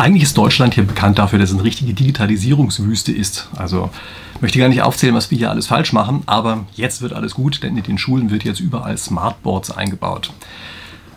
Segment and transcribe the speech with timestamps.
[0.00, 3.50] Eigentlich ist Deutschland hier bekannt dafür, dass es eine richtige Digitalisierungswüste ist.
[3.54, 3.90] Also
[4.34, 7.34] ich möchte gar nicht aufzählen, was wir hier alles falsch machen, aber jetzt wird alles
[7.34, 10.32] gut, denn in den Schulen wird jetzt überall Smartboards eingebaut.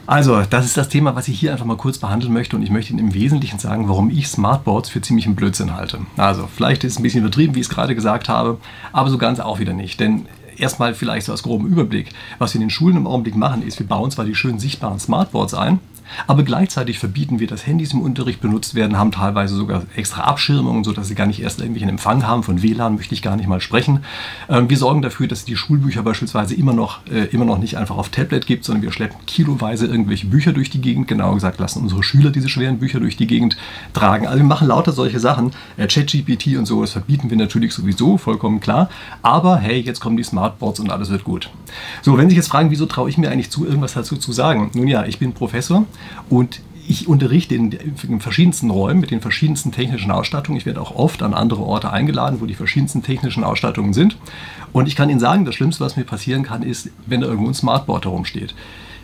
[0.05, 2.71] Also, das ist das Thema, was ich hier einfach mal kurz behandeln möchte und ich
[2.71, 5.99] möchte Ihnen im Wesentlichen sagen, warum ich Smartboards für ziemlichen Blödsinn halte.
[6.17, 8.57] Also, vielleicht ist es ein bisschen übertrieben, wie ich es gerade gesagt habe,
[8.91, 10.25] aber so ganz auch wieder nicht, denn
[10.57, 12.09] erstmal vielleicht so als groben Überblick.
[12.37, 14.99] Was wir in den Schulen im Augenblick machen, ist, wir bauen zwar die schön sichtbaren
[14.99, 15.79] Smartboards ein,
[16.27, 20.83] aber gleichzeitig verbieten wir, dass Handys im Unterricht benutzt werden, haben teilweise sogar extra Abschirmungen,
[20.83, 22.43] sodass sie gar nicht erst irgendwelchen Empfang haben.
[22.43, 24.03] Von WLAN möchte ich gar nicht mal sprechen.
[24.49, 27.77] Ähm, wir sorgen dafür, dass es die Schulbücher beispielsweise immer noch, äh, immer noch nicht
[27.77, 31.07] einfach auf Tablet gibt, sondern wir schleppen kiloweise irgendwelche Bücher durch die Gegend.
[31.07, 33.57] Genauer gesagt, lassen unsere Schüler diese schweren Bücher durch die Gegend
[33.93, 34.27] tragen.
[34.27, 35.51] Also wir machen lauter solche Sachen.
[35.77, 38.89] Äh, ChatGPT und so, das verbieten wir natürlich sowieso, vollkommen klar.
[39.21, 41.49] Aber hey, jetzt kommen die Smartboards und alles wird gut.
[42.01, 44.31] So, wenn Sie sich jetzt fragen, wieso traue ich mir eigentlich zu, irgendwas dazu zu
[44.31, 44.71] sagen?
[44.73, 45.85] Nun ja, ich bin Professor
[46.29, 50.57] und ich unterrichte in den verschiedensten Räumen mit den verschiedensten technischen Ausstattungen.
[50.57, 54.17] Ich werde auch oft an andere Orte eingeladen, wo die verschiedensten technischen Ausstattungen sind.
[54.73, 57.49] Und ich kann Ihnen sagen, das Schlimmste, was mir passieren kann, ist, wenn da irgendwo
[57.49, 58.53] ein Smartboard herumsteht.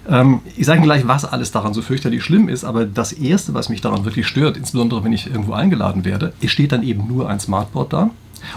[0.10, 3.54] Ähm, ich sage Ihnen gleich, was alles daran so fürchterlich schlimm ist, aber das Erste,
[3.54, 7.08] was mich daran wirklich stört, insbesondere wenn ich irgendwo eingeladen werde, es steht dann eben
[7.08, 8.10] nur ein Smartboard da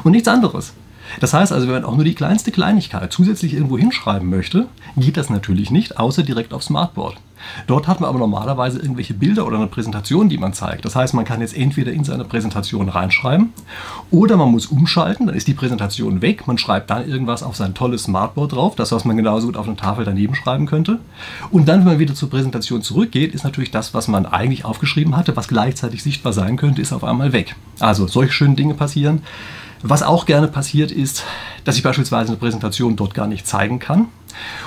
[0.02, 0.72] und nichts anderes.
[1.20, 5.16] Das heißt also, wenn man auch nur die kleinste Kleinigkeit zusätzlich irgendwo hinschreiben möchte, geht
[5.16, 7.16] das natürlich nicht, außer direkt auf Smartboard.
[7.66, 10.84] Dort hat man aber normalerweise irgendwelche Bilder oder eine Präsentation, die man zeigt.
[10.84, 13.52] Das heißt, man kann jetzt entweder in seine Präsentation reinschreiben
[14.10, 16.46] oder man muss umschalten, dann ist die Präsentation weg.
[16.46, 19.66] Man schreibt dann irgendwas auf sein tolles Smartboard drauf, das, was man genauso gut auf
[19.66, 20.98] eine Tafel daneben schreiben könnte.
[21.50, 25.16] Und dann, wenn man wieder zur Präsentation zurückgeht, ist natürlich das, was man eigentlich aufgeschrieben
[25.16, 27.56] hatte, was gleichzeitig sichtbar sein könnte, ist auf einmal weg.
[27.80, 29.22] Also solche schönen Dinge passieren.
[29.82, 31.24] Was auch gerne passiert ist,
[31.64, 34.06] dass ich beispielsweise eine Präsentation dort gar nicht zeigen kann.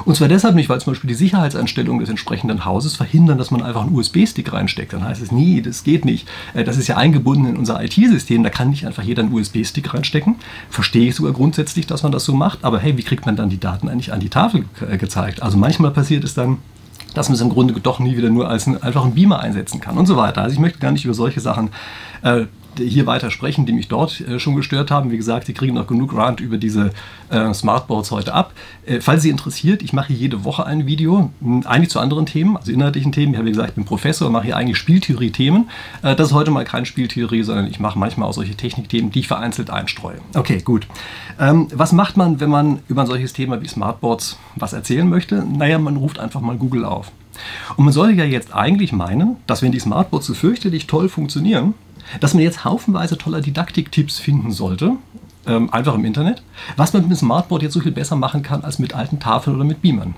[0.05, 3.63] Und zwar deshalb nicht, weil zum Beispiel die Sicherheitseinstellungen des entsprechenden Hauses verhindern, dass man
[3.63, 4.93] einfach einen USB-Stick reinsteckt.
[4.93, 6.27] Dann heißt es, nee, das geht nicht.
[6.53, 9.93] Äh, das ist ja eingebunden in unser IT-System, da kann nicht einfach jeder einen USB-Stick
[9.93, 10.35] reinstecken.
[10.69, 13.49] Verstehe ich sogar grundsätzlich, dass man das so macht, aber hey, wie kriegt man dann
[13.49, 15.41] die Daten eigentlich an die Tafel äh, gezeigt?
[15.41, 16.57] Also manchmal passiert es dann,
[17.13, 19.97] dass man es im Grunde doch nie wieder nur als einen einfachen Beamer einsetzen kann
[19.97, 20.41] und so weiter.
[20.41, 21.69] Also ich möchte gar nicht über solche Sachen
[22.21, 22.45] äh,
[22.79, 25.11] hier weiter sprechen, die mich dort äh, schon gestört haben.
[25.11, 26.91] Wie gesagt, Sie kriegen noch genug Rand über diese
[27.29, 28.53] äh, Smartboards heute ab.
[28.85, 31.31] Äh, falls Sie interessiert, ich mache jede Woche ein Video,
[31.65, 33.33] eigentlich zu anderen Themen, also inhaltlichen Themen.
[33.33, 35.69] Ich habe gesagt, ich bin Professor, mache hier eigentlich Spieltheorie-Themen.
[36.01, 39.19] Äh, das ist heute mal keine Spieltheorie, sondern ich mache manchmal auch solche Technikthemen, die
[39.19, 40.17] ich vereinzelt einstreue.
[40.35, 40.87] Okay, gut.
[41.39, 45.43] Ähm, was macht man, wenn man über ein solches Thema wie Smartboards was erzählen möchte?
[45.45, 47.11] Naja, man ruft einfach mal Google auf.
[47.75, 51.73] Und man sollte ja jetzt eigentlich meinen, dass wenn die Smartboards so fürchterlich toll funktionieren,
[52.19, 54.93] dass man jetzt haufenweise toller Didaktiktipps finden sollte,
[55.47, 56.43] ähm, einfach im Internet,
[56.75, 59.55] was man mit dem Smartboard jetzt so viel besser machen kann als mit alten Tafeln
[59.55, 60.15] oder mit Beamern.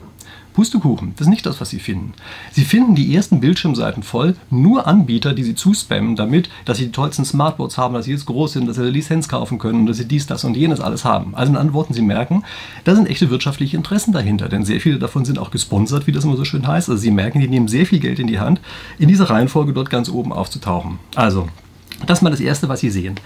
[0.57, 2.13] Pustekuchen, das ist nicht das, was Sie finden.
[2.51, 6.91] Sie finden die ersten Bildschirmseiten voll, nur Anbieter, die Sie zuspammen damit, dass Sie die
[6.91, 9.85] tollsten Smartboards haben, dass Sie jetzt groß sind, dass Sie eine Lizenz kaufen können und
[9.85, 11.35] dass Sie dies, das und jenes alles haben.
[11.35, 12.43] Also in Antworten, Sie merken,
[12.85, 16.23] da sind echte wirtschaftliche Interessen dahinter, denn sehr viele davon sind auch gesponsert, wie das
[16.23, 16.89] immer so schön heißt.
[16.89, 18.59] Also Sie merken, die nehmen sehr viel Geld in die Hand,
[18.97, 20.97] in dieser Reihenfolge dort ganz oben aufzutauchen.
[21.13, 21.49] Also,
[22.07, 23.19] das ist mal das Erste, was Sie sehen.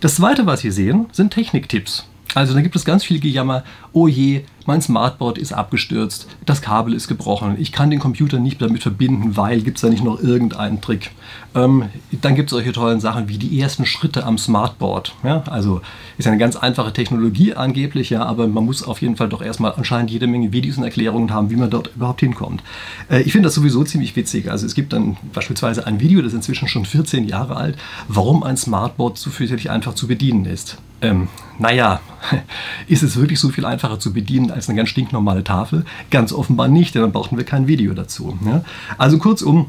[0.00, 2.06] Das Zweite, was Sie sehen, sind Techniktipps.
[2.34, 6.94] Also da gibt es ganz viel Gejammer, oh je, mein Smartboard ist abgestürzt, das Kabel
[6.94, 10.20] ist gebrochen, ich kann den Computer nicht damit verbinden, weil gibt es da nicht noch
[10.20, 11.10] irgendeinen Trick.
[11.54, 15.14] Ähm, dann gibt es solche tollen Sachen wie die ersten Schritte am Smartboard.
[15.24, 15.42] Ja?
[15.46, 15.80] Also
[16.18, 19.72] ist eine ganz einfache Technologie angeblich, ja, aber man muss auf jeden Fall doch erstmal
[19.72, 22.62] anscheinend jede Menge Videos und Erklärungen haben, wie man dort überhaupt hinkommt.
[23.10, 24.50] Äh, ich finde das sowieso ziemlich witzig.
[24.50, 27.76] Also es gibt dann beispielsweise ein Video, das ist inzwischen schon 14 Jahre alt,
[28.08, 30.78] warum ein Smartboard so fürchterlich einfach zu bedienen ist.
[31.02, 31.28] Ähm,
[31.58, 32.00] naja,
[32.86, 35.84] ist es wirklich so viel einfacher zu bedienen als eine ganz stinknormale Tafel?
[36.10, 38.38] Ganz offenbar nicht, denn dann brauchten wir kein Video dazu.
[38.44, 38.62] Ja?
[38.98, 39.66] Also kurzum,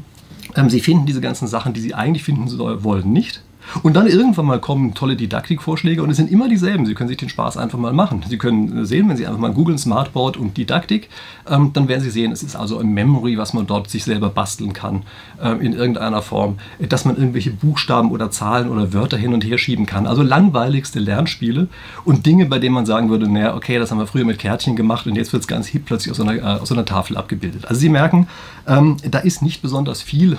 [0.56, 3.42] ähm, Sie finden diese ganzen Sachen, die Sie eigentlich finden wollen, nicht.
[3.82, 6.86] Und dann irgendwann mal kommen tolle Didaktikvorschläge und es sind immer dieselben.
[6.86, 8.24] Sie können sich den Spaß einfach mal machen.
[8.28, 11.08] Sie können sehen, wenn Sie einfach mal googeln Smartboard und Didaktik,
[11.48, 14.28] ähm, dann werden Sie sehen, es ist also ein Memory, was man dort sich selber
[14.28, 15.02] basteln kann
[15.40, 19.58] ähm, in irgendeiner Form, dass man irgendwelche Buchstaben oder Zahlen oder Wörter hin und her
[19.58, 20.06] schieben kann.
[20.06, 21.68] Also langweiligste Lernspiele
[22.04, 24.76] und Dinge, bei denen man sagen würde, naja, okay, das haben wir früher mit Kärtchen
[24.76, 26.84] gemacht und jetzt wird es ganz hip plötzlich auf so, einer, äh, auf so einer
[26.84, 27.66] Tafel abgebildet.
[27.66, 28.26] Also Sie merken,
[28.66, 30.36] ähm, da ist nicht besonders viel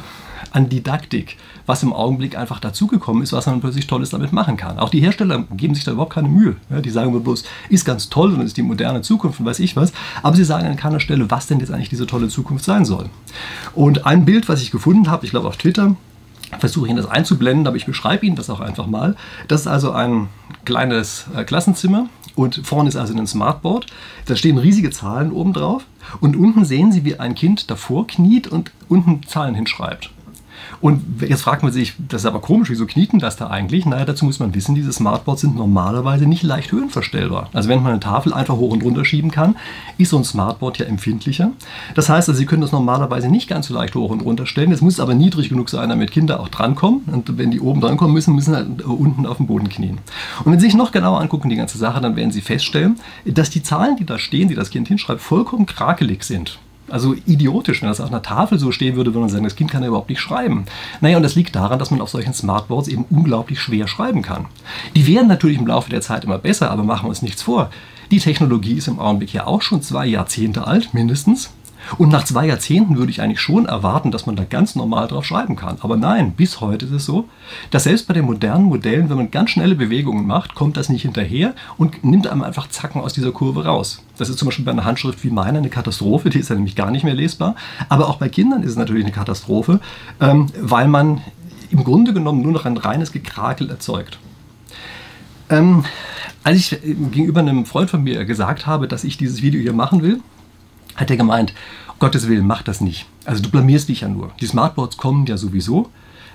[0.52, 4.80] an Didaktik, was im Augenblick einfach dazugekommen ist, was man plötzlich Tolles damit machen kann.
[4.80, 6.56] Auch die Hersteller geben sich da überhaupt keine Mühe.
[6.70, 9.76] Ja, die sagen bloß, ist ganz toll und ist die moderne Zukunft und weiß ich
[9.76, 9.94] was.
[10.22, 13.10] Aber sie sagen an keiner Stelle, was denn jetzt eigentlich diese tolle Zukunft sein soll.
[13.76, 15.96] Und ein Bild, was ich gefunden habe, ich glaube auf Twitter,
[16.60, 19.16] versuche Ihnen das einzublenden, aber ich beschreibe Ihnen das auch einfach mal.
[19.48, 20.30] Das ist also ein
[20.66, 23.88] kleines äh, Klassenzimmer und vorne ist also ein Smartboard.
[24.26, 25.86] Da stehen riesige Zahlen oben drauf
[26.20, 30.12] und unten sehen Sie, wie ein Kind davor kniet und unten Zahlen hinschreibt.
[30.82, 33.86] Und jetzt fragt man sich, das ist aber komisch, wieso knieten das da eigentlich?
[33.86, 37.50] Naja, dazu muss man wissen, diese Smartboards sind normalerweise nicht leicht höhenverstellbar.
[37.54, 39.56] Also wenn man eine Tafel einfach hoch und runter schieben kann,
[39.98, 41.52] ist so ein Smartboard ja empfindlicher.
[41.96, 44.72] Das heißt, also, Sie können das normalerweise nicht ganz so leicht hoch und runter stellen.
[44.72, 47.02] Es muss aber niedrig genug sein, damit Kinder auch drankommen.
[47.06, 50.00] Und wenn die oben drankommen müssen, müssen sie halt unten auf dem Boden knien.
[50.44, 53.50] Und wenn Sie sich noch genauer angucken, die ganze Sache, dann werden Sie feststellen, dass
[53.50, 56.60] die Zahlen, die da stehen, die das Kind hinschreibt, vollkommen krakelig sind.
[56.90, 59.72] Also idiotisch, wenn das auf einer Tafel so stehen würde, würde man sagen, das Kind
[59.72, 60.66] kann ja überhaupt nicht schreiben.
[61.02, 64.46] Naja, und das liegt daran, dass man auf solchen Smartboards eben unglaublich schwer schreiben kann.
[64.96, 67.70] Die werden natürlich im Laufe der Zeit immer besser, aber machen wir uns nichts vor.
[68.12, 71.52] Die Technologie ist im Augenblick ja auch schon zwei Jahrzehnte alt, mindestens.
[71.98, 75.26] Und nach zwei Jahrzehnten würde ich eigentlich schon erwarten, dass man da ganz normal drauf
[75.26, 75.78] schreiben kann.
[75.82, 77.28] Aber nein, bis heute ist es so,
[77.72, 81.04] dass selbst bei den modernen Modellen, wenn man ganz schnelle Bewegungen macht, kommt das nicht
[81.04, 84.02] hinterher und nimmt einem einfach Zacken aus dieser Kurve raus.
[84.18, 86.76] Das ist zum Beispiel bei einer Handschrift wie meiner eine Katastrophe, die ist ja nämlich
[86.76, 87.56] gar nicht mehr lesbar.
[87.90, 89.80] Aber auch bei Kindern ist es natürlich eine Katastrophe,
[90.20, 91.22] ähm, weil man
[91.70, 94.20] im Grunde genommen nur noch ein reines Gekrakel erzeugt.
[95.50, 95.84] Ähm,
[96.44, 96.82] als ich
[97.12, 100.20] gegenüber einem Freund von mir gesagt habe, dass ich dieses Video hier machen will,
[100.96, 101.54] hat er gemeint,
[102.00, 103.06] Gottes Willen, mach das nicht.
[103.26, 104.32] Also du blamierst dich ja nur.
[104.42, 105.90] Die Smartboards kommen ja sowieso.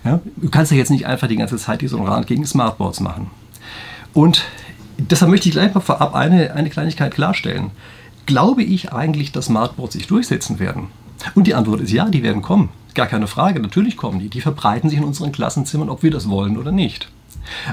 [0.05, 0.21] Ja?
[0.37, 3.31] Du kannst ja jetzt nicht einfach die ganze Zeit diesen Rat gegen Smartboards machen.
[4.15, 4.45] Und
[4.97, 7.71] deshalb möchte ich gleich mal vorab eine, eine Kleinigkeit klarstellen.
[8.27, 10.89] Glaube ich eigentlich, dass Smartboards sich durchsetzen werden?
[11.35, 12.71] Und die Antwort ist ja, die werden kommen.
[12.95, 14.29] Gar keine Frage, natürlich kommen die.
[14.29, 17.09] Die verbreiten sich in unseren Klassenzimmern, ob wir das wollen oder nicht.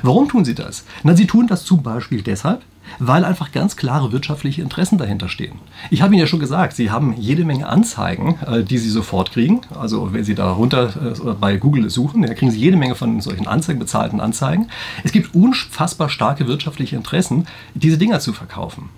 [0.03, 0.85] Warum tun sie das?
[1.03, 2.61] Na, sie tun das zum Beispiel deshalb,
[2.99, 5.59] weil einfach ganz klare wirtschaftliche Interessen dahinter stehen.
[5.89, 9.31] Ich habe Ihnen ja schon gesagt, Sie haben jede Menge Anzeigen, äh, die Sie sofort
[9.31, 9.61] kriegen.
[9.79, 13.21] Also wenn Sie da runter äh, bei Google suchen, da kriegen Sie jede Menge von
[13.21, 14.67] solchen Anzeigen, bezahlten Anzeigen.
[15.03, 18.89] Es gibt unfassbar starke wirtschaftliche Interessen, diese Dinger zu verkaufen.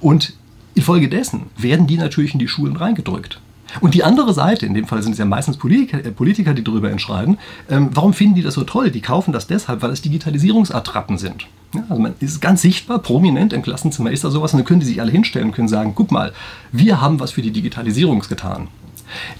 [0.00, 0.34] Und
[0.74, 3.40] infolgedessen werden die natürlich in die Schulen reingedrückt.
[3.80, 6.64] Und die andere Seite, in dem Fall sind es ja meistens Politiker, äh, Politiker die
[6.64, 7.38] darüber entscheiden,
[7.68, 8.90] ähm, warum finden die das so toll?
[8.90, 11.46] Die kaufen das deshalb, weil es Digitalisierungsattrappen sind.
[11.76, 14.80] Ja, also man ist ganz sichtbar, prominent im Klassenzimmer ist da sowas und dann können
[14.80, 16.32] die sich alle hinstellen und können sagen, guck mal,
[16.72, 18.68] wir haben was für die Digitalisierung getan.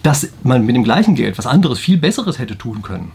[0.03, 3.11] Dass man mit dem gleichen Geld was anderes, viel Besseres hätte tun können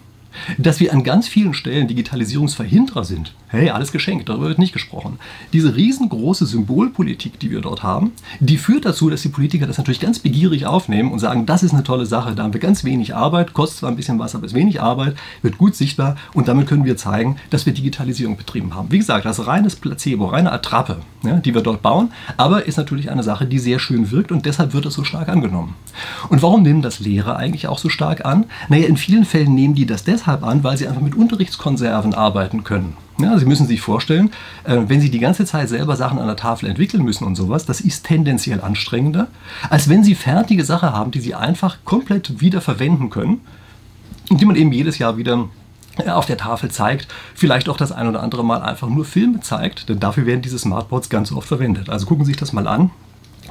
[0.58, 3.34] dass wir an ganz vielen Stellen Digitalisierungsverhinderer sind.
[3.48, 5.20] Hey, alles geschenkt, darüber wird nicht gesprochen.
[5.52, 10.00] Diese riesengroße Symbolpolitik, die wir dort haben, die führt dazu, dass die Politiker das natürlich
[10.00, 13.14] ganz begierig aufnehmen und sagen, das ist eine tolle Sache, da haben wir ganz wenig
[13.14, 16.68] Arbeit, kostet zwar ein bisschen was, aber ist wenig Arbeit, wird gut sichtbar und damit
[16.68, 18.90] können wir zeigen, dass wir Digitalisierung betrieben haben.
[18.90, 22.78] Wie gesagt, das ist reines Placebo, reine Attrappe, ja, die wir dort bauen, aber ist
[22.78, 25.76] natürlich eine Sache, die sehr schön wirkt und deshalb wird das so stark angenommen.
[26.30, 28.46] Und warum nehmen das Lehrer eigentlich auch so stark an?
[28.70, 32.14] Naja, in vielen Fällen nehmen die das deshalb deshalb an, weil sie einfach mit Unterrichtskonserven
[32.14, 32.96] arbeiten können.
[33.20, 34.32] Ja, sie müssen sich vorstellen,
[34.64, 37.66] äh, wenn Sie die ganze Zeit selber Sachen an der Tafel entwickeln müssen und sowas,
[37.66, 39.28] das ist tendenziell anstrengender,
[39.70, 43.42] als wenn Sie fertige Sachen haben, die Sie einfach komplett wieder verwenden können
[44.30, 45.50] und die man eben jedes Jahr wieder
[45.98, 49.42] äh, auf der Tafel zeigt, vielleicht auch das ein oder andere Mal einfach nur Filme
[49.42, 51.90] zeigt, denn dafür werden diese Smartboards ganz oft verwendet.
[51.90, 52.92] Also gucken Sie sich das mal an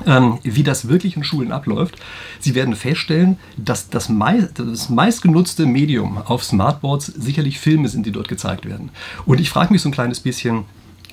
[0.07, 1.97] ähm, wie das wirklich in Schulen abläuft.
[2.39, 8.13] Sie werden feststellen, dass das, mei das meistgenutzte Medium auf Smartboards sicherlich Filme sind, die
[8.13, 8.91] dort gezeigt werden.
[9.27, 10.65] Und ich frage mich so ein kleines bisschen,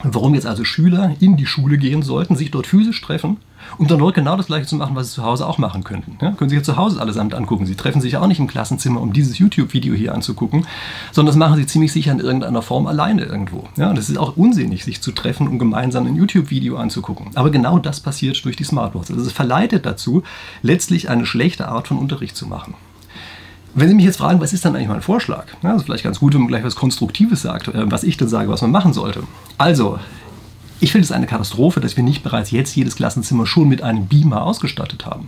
[0.04, 3.38] warum jetzt also Schüler in die Schule gehen sollten, sich dort physisch treffen
[3.78, 6.18] und dann dort genau das gleiche zu machen, was sie zu Hause auch machen könnten.
[6.22, 7.66] Ja, können Sie ja zu Hause allesamt angucken.
[7.66, 10.66] Sie treffen sich auch nicht im Klassenzimmer, um dieses YouTube-Video hier anzugucken,
[11.12, 13.64] sondern das machen Sie ziemlich sicher in irgendeiner Form alleine irgendwo.
[13.76, 17.28] Ja, und es ist auch unsinnig, sich zu treffen, um gemeinsam ein YouTube-Video anzugucken.
[17.36, 19.12] Aber genau das passiert durch die Smartboards.
[19.12, 20.24] Also es verleitet dazu,
[20.62, 22.76] letztlich eine schlechte Art von Unterricht zu machen.
[23.74, 25.46] Wenn Sie mich jetzt fragen, was ist dann eigentlich mein Vorschlag?
[25.62, 28.28] Das ist vielleicht ganz gut, wenn man gleich was Konstruktives sagt, äh, was ich dann
[28.28, 29.24] sage, was man machen sollte.
[29.58, 30.00] Also,
[30.80, 34.08] ich finde es eine Katastrophe, dass wir nicht bereits jetzt jedes Klassenzimmer schon mit einem
[34.08, 35.28] Beamer ausgestattet haben.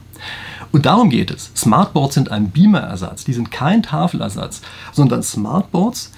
[0.72, 1.51] Und darum geht es.
[1.55, 3.24] Smartboards sind ein Beamer-Ersatz.
[3.24, 4.62] Die sind kein Tafelersatz,
[4.93, 6.12] sondern Smartboards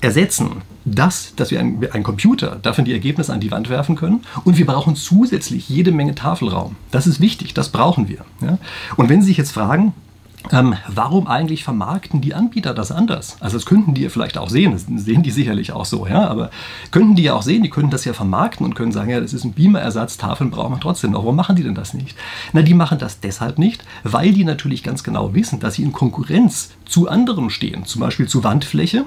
[0.00, 4.22] ersetzen das, dass wir einen, einen Computer dafür die Ergebnisse an die Wand werfen können
[4.44, 6.76] und wir brauchen zusätzlich jede Menge Tafelraum.
[6.90, 8.24] Das ist wichtig, das brauchen wir.
[8.40, 8.58] Ja?
[8.96, 9.92] Und wenn Sie sich jetzt fragen,
[10.52, 13.36] ähm, warum eigentlich vermarkten die Anbieter das anders?
[13.40, 16.26] Also das könnten die ja vielleicht auch sehen, das sehen die sicherlich auch so, ja,
[16.28, 16.50] aber
[16.90, 19.32] könnten die ja auch sehen, die könnten das ja vermarkten und können sagen, ja, das
[19.32, 21.20] ist ein Beamer-Ersatz, Tafeln braucht man trotzdem noch.
[21.20, 22.16] Warum machen die denn das nicht?
[22.52, 25.92] Na, die machen das deshalb nicht, weil die natürlich ganz genau wissen, dass sie in
[25.92, 29.04] Konkurrenz zu anderen stehen, zum Beispiel zu Wandfläche,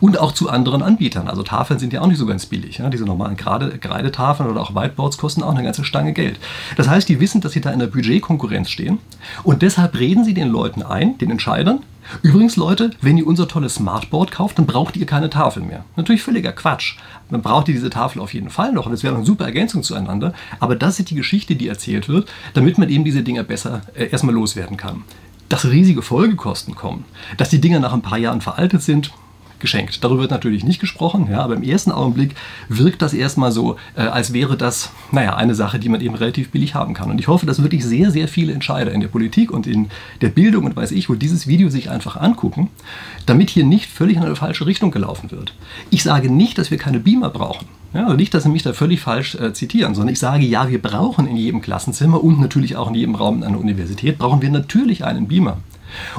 [0.00, 1.28] und auch zu anderen Anbietern.
[1.28, 2.78] Also Tafeln sind ja auch nicht so ganz billig.
[2.78, 2.88] Ja?
[2.90, 6.38] Diese normalen Kreidetafeln oder auch Whiteboards kosten auch eine ganze Stange Geld.
[6.76, 8.98] Das heißt, die wissen, dass sie da in der Budgetkonkurrenz stehen
[9.42, 11.80] und deshalb reden sie den Leuten ein, den Entscheidern,
[12.22, 15.84] Übrigens, Leute, wenn ihr unser tolles Smartboard kauft, dann braucht ihr keine Tafel mehr.
[15.96, 16.96] Natürlich völliger Quatsch.
[17.30, 19.82] Man braucht ihr diese Tafel auf jeden Fall noch und es wäre eine super Ergänzung
[19.82, 20.34] zueinander.
[20.60, 24.06] Aber das ist die Geschichte, die erzählt wird, damit man eben diese Dinge besser äh,
[24.06, 25.04] erstmal loswerden kann.
[25.48, 27.04] dass riesige Folgekosten kommen,
[27.36, 29.12] dass die Dinger nach ein paar Jahren veraltet sind,
[29.62, 30.04] geschenkt.
[30.04, 32.34] Darüber wird natürlich nicht gesprochen, ja, aber im ersten Augenblick
[32.68, 36.50] wirkt das erstmal so, äh, als wäre das, naja, eine Sache, die man eben relativ
[36.50, 37.10] billig haben kann.
[37.10, 39.88] Und ich hoffe, dass wirklich sehr, sehr viele Entscheider in der Politik und in
[40.20, 42.68] der Bildung und weiß ich, wo dieses Video sich einfach angucken,
[43.24, 45.54] damit hier nicht völlig in eine falsche Richtung gelaufen wird.
[45.88, 47.66] Ich sage nicht, dass wir keine Beamer brauchen.
[47.94, 50.68] Ja, also nicht, dass Sie mich da völlig falsch äh, zitieren, sondern ich sage, ja,
[50.68, 54.50] wir brauchen in jedem Klassenzimmer und natürlich auch in jedem Raum einer Universität, brauchen wir
[54.50, 55.58] natürlich einen Beamer.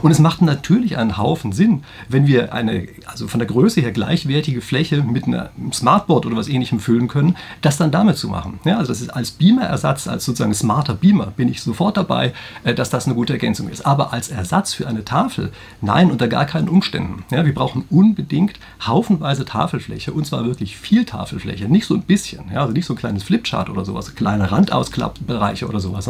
[0.01, 3.92] Und es macht natürlich einen Haufen Sinn, wenn wir eine, also von der Größe her
[3.92, 8.60] gleichwertige Fläche mit einem Smartboard oder was ähnlichem füllen können, das dann damit zu machen.
[8.65, 12.74] Ja, also das ist als Beamer-Ersatz, als sozusagen smarter Beamer, bin ich sofort dabei, äh,
[12.74, 13.86] dass das eine gute Ergänzung ist.
[13.86, 15.51] Aber als Ersatz für eine Tafel,
[15.82, 17.24] nein, unter gar keinen Umständen.
[17.32, 22.46] Ja, wir brauchen unbedingt haufenweise Tafelfläche und zwar wirklich viel Tafelfläche, nicht so ein bisschen,
[22.53, 26.10] ja, also nicht so ein kleines Flipchart oder sowas, kleine Randausklappbereiche oder sowas.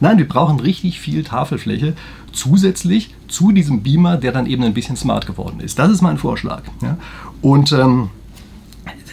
[0.00, 1.94] Nein, wir brauchen richtig viel Tafelfläche
[2.34, 5.78] zusätzlich zu diesem Beamer, der dann eben ein bisschen smart geworden ist.
[5.78, 6.62] Das ist mein Vorschlag.
[6.82, 6.98] Ja?
[7.40, 8.10] Und ähm,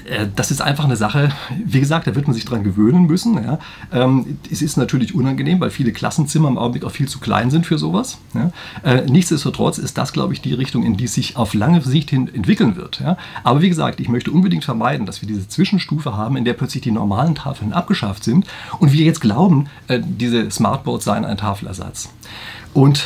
[0.06, 1.30] äh, das ist einfach eine Sache,
[1.64, 3.36] wie gesagt, da wird man sich dran gewöhnen müssen.
[3.44, 3.60] Ja.
[3.92, 7.66] Ähm, es ist natürlich unangenehm, weil viele Klassenzimmer im Augenblick auch viel zu klein sind
[7.66, 8.18] für sowas.
[8.34, 8.52] Ja.
[8.84, 12.10] Äh, nichtsdestotrotz ist das, glaube ich, die Richtung, in die es sich auf lange Sicht
[12.10, 13.00] hin entwickeln wird.
[13.00, 13.18] Ja.
[13.44, 16.84] Aber wie gesagt, ich möchte unbedingt vermeiden, dass wir diese Zwischenstufe haben, in der plötzlich
[16.84, 18.46] die normalen Tafeln abgeschafft sind
[18.80, 22.10] und wir jetzt glauben, äh, diese Smartboards seien ein Tafelersatz.
[22.74, 23.06] Und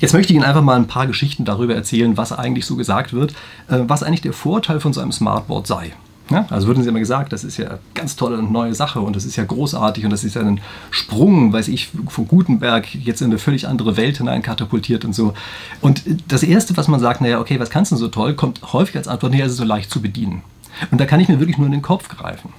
[0.00, 3.12] jetzt möchte ich Ihnen einfach mal ein paar Geschichten darüber erzählen, was eigentlich so gesagt
[3.12, 3.34] wird,
[3.68, 5.92] was eigentlich der Vorteil von so einem Smartboard sei.
[6.30, 9.00] Ja, also würden Sie immer gesagt, das ist ja eine ganz tolle und neue Sache
[9.00, 12.94] und das ist ja großartig und das ist ja ein Sprung, weiß ich, von Gutenberg
[12.94, 15.34] jetzt in eine völlig andere Welt hinein katapultiert und so.
[15.82, 18.96] Und das Erste, was man sagt, naja, okay, was kannst du so toll, kommt häufig
[18.96, 20.42] als Antwort, naja, es ist so leicht zu bedienen.
[20.90, 22.54] Und da kann ich mir wirklich nur in den Kopf greifen.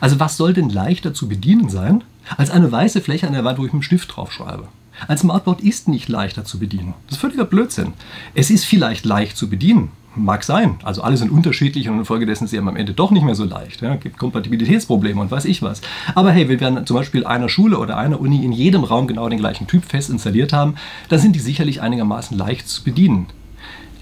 [0.00, 2.04] Also was soll denn leichter zu bedienen sein,
[2.36, 4.68] als eine weiße Fläche an der Wand, wo ich mit dem Stift drauf schreibe?
[5.08, 6.94] Ein Smartboard ist nicht leichter zu bedienen.
[7.06, 7.92] Das ist völliger Blödsinn.
[8.34, 10.76] Es ist vielleicht leicht zu bedienen, Mag sein.
[10.84, 13.82] Also alle sind unterschiedlich und infolgedessen ist sie am Ende doch nicht mehr so leicht.
[13.82, 15.80] Ja, gibt Kompatibilitätsprobleme und weiß ich was.
[16.14, 19.28] Aber hey, wenn wir zum Beispiel einer Schule oder einer Uni in jedem Raum genau
[19.28, 20.76] den gleichen Typ fest installiert haben,
[21.08, 23.26] dann sind die sicherlich einigermaßen leicht zu bedienen.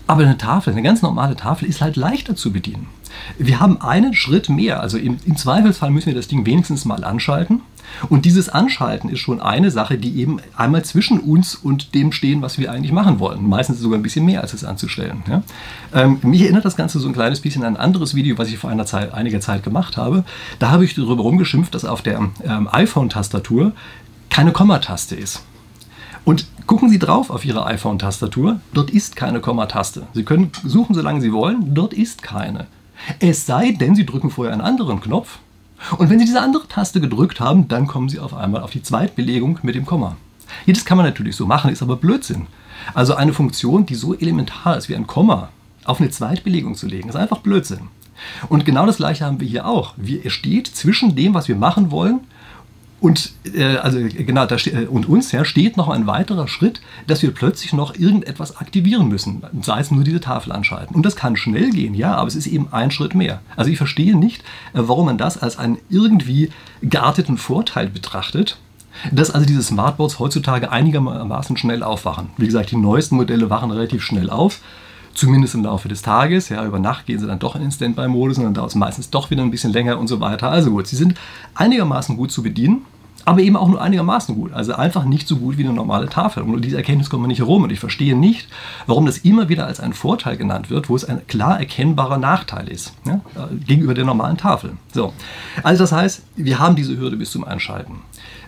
[0.07, 2.89] Aber eine Tafel, eine ganz normale Tafel, ist halt leichter zu bedienen.
[3.39, 4.81] Wir haben einen Schritt mehr.
[4.81, 7.63] Also im, im Zweifelsfall müssen wir das Ding wenigstens mal anschalten.
[8.09, 12.43] Und dieses Anschalten ist schon eine Sache, die eben einmal zwischen uns und dem stehen,
[12.43, 13.49] was wir eigentlich machen wollen.
[13.49, 15.23] Meistens sogar ein bisschen mehr, als es anzustellen.
[15.29, 15.43] Ja?
[15.95, 18.59] Ähm, mich erinnert das Ganze so ein kleines bisschen an ein anderes Video, was ich
[18.59, 20.25] vor einer Zeit, einiger Zeit gemacht habe.
[20.59, 23.73] Da habe ich darüber rumgeschimpft, dass auf der ähm, iPhone-Tastatur
[24.31, 25.43] keine Kommataste ist.
[26.25, 30.07] Und gucken Sie drauf auf Ihre iPhone-Tastatur, dort ist keine Kommataste.
[30.15, 32.67] Sie können suchen, solange Sie wollen, dort ist keine.
[33.19, 35.39] Es sei denn, Sie drücken vorher einen anderen Knopf
[35.99, 38.83] und wenn Sie diese andere Taste gedrückt haben, dann kommen Sie auf einmal auf die
[38.83, 40.17] Zweitbelegung mit dem Komma.
[40.67, 42.47] Ja, das kann man natürlich so machen, ist aber Blödsinn.
[42.95, 45.49] Also eine Funktion, die so elementar ist wie ein Komma,
[45.85, 47.89] auf eine Zweitbelegung zu legen, ist einfach Blödsinn.
[48.49, 49.95] Und genau das gleiche haben wir hier auch.
[49.97, 52.21] Wir, steht zwischen dem, was wir machen wollen,
[53.03, 54.57] und, äh, also, genau, da
[54.89, 59.43] und uns ja, steht noch ein weiterer Schritt, dass wir plötzlich noch irgendetwas aktivieren müssen,
[59.61, 60.95] sei es nur diese Tafel anschalten.
[60.95, 63.41] Und das kann schnell gehen, ja, aber es ist eben ein Schritt mehr.
[63.57, 64.43] Also ich verstehe nicht,
[64.73, 68.59] äh, warum man das als einen irgendwie gearteten Vorteil betrachtet,
[69.11, 72.29] dass also diese Smartboards heutzutage einigermaßen schnell aufwachen.
[72.37, 74.61] Wie gesagt, die neuesten Modelle wachen relativ schnell auf
[75.15, 76.49] zumindest im Laufe des Tages.
[76.49, 79.11] Ja, über Nacht gehen sie dann doch in den Standby-Modus und dann dauert es meistens
[79.11, 80.51] doch wieder ein bisschen länger und so weiter.
[80.51, 81.15] Also gut, sie sind
[81.55, 82.85] einigermaßen gut zu bedienen
[83.25, 84.53] aber eben auch nur einigermaßen gut.
[84.53, 86.43] Also einfach nicht so gut wie eine normale Tafel.
[86.43, 87.63] Und diese Erkenntnis kommt man nicht herum.
[87.63, 88.49] Und ich verstehe nicht,
[88.87, 92.69] warum das immer wieder als ein Vorteil genannt wird, wo es ein klar erkennbarer Nachteil
[92.69, 94.73] ist ja, äh, gegenüber der normalen Tafel.
[94.93, 95.13] So.
[95.63, 98.01] Also das heißt, wir haben diese Hürde bis zum Einschalten.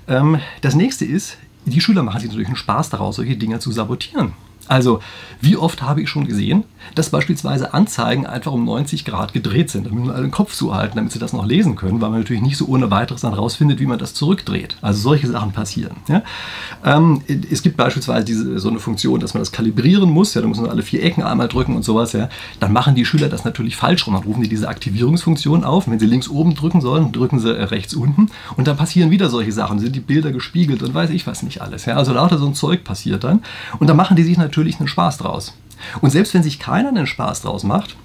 [0.09, 3.71] Ähm, das nächste ist, die Schüler machen sich natürlich einen Spaß daraus, solche Dinge zu
[3.71, 4.33] sabotieren.
[4.69, 5.01] Also,
[5.41, 9.87] wie oft habe ich schon gesehen, dass beispielsweise Anzeigen einfach um 90 Grad gedreht sind.
[9.87, 12.57] Da müssen den Kopf zuhalten, damit sie das noch lesen können, weil man natürlich nicht
[12.57, 14.77] so ohne weiteres dann rausfindet, wie man das zurückdreht.
[14.83, 15.97] Also solche Sachen passieren.
[16.09, 16.23] Ja?
[16.85, 20.35] Ähm, es gibt beispielsweise diese, so eine Funktion, dass man das kalibrieren muss.
[20.35, 22.13] Ja, da muss man alle vier Ecken einmal drücken und sowas.
[22.13, 22.29] Ja?
[22.61, 24.15] Dann machen die Schüler das natürlich falsch rum.
[24.15, 25.87] Dann rufen die diese Aktivierungsfunktion auf.
[25.87, 28.29] Und wenn sie links oben drücken sollen, drücken sie äh, rechts unten.
[28.57, 29.79] Und dann passieren wieder solche Sachen.
[29.79, 31.87] Sind die Bilder gespiegelt und weiß ich was nicht alles.
[31.87, 31.97] Ja?
[31.97, 33.43] Also lauter so ein Zeug passiert dann.
[33.79, 35.55] Und da machen die sich natürlich einen Spaß draus.
[36.01, 37.97] Und selbst wenn sich keiner einen Spaß draus macht,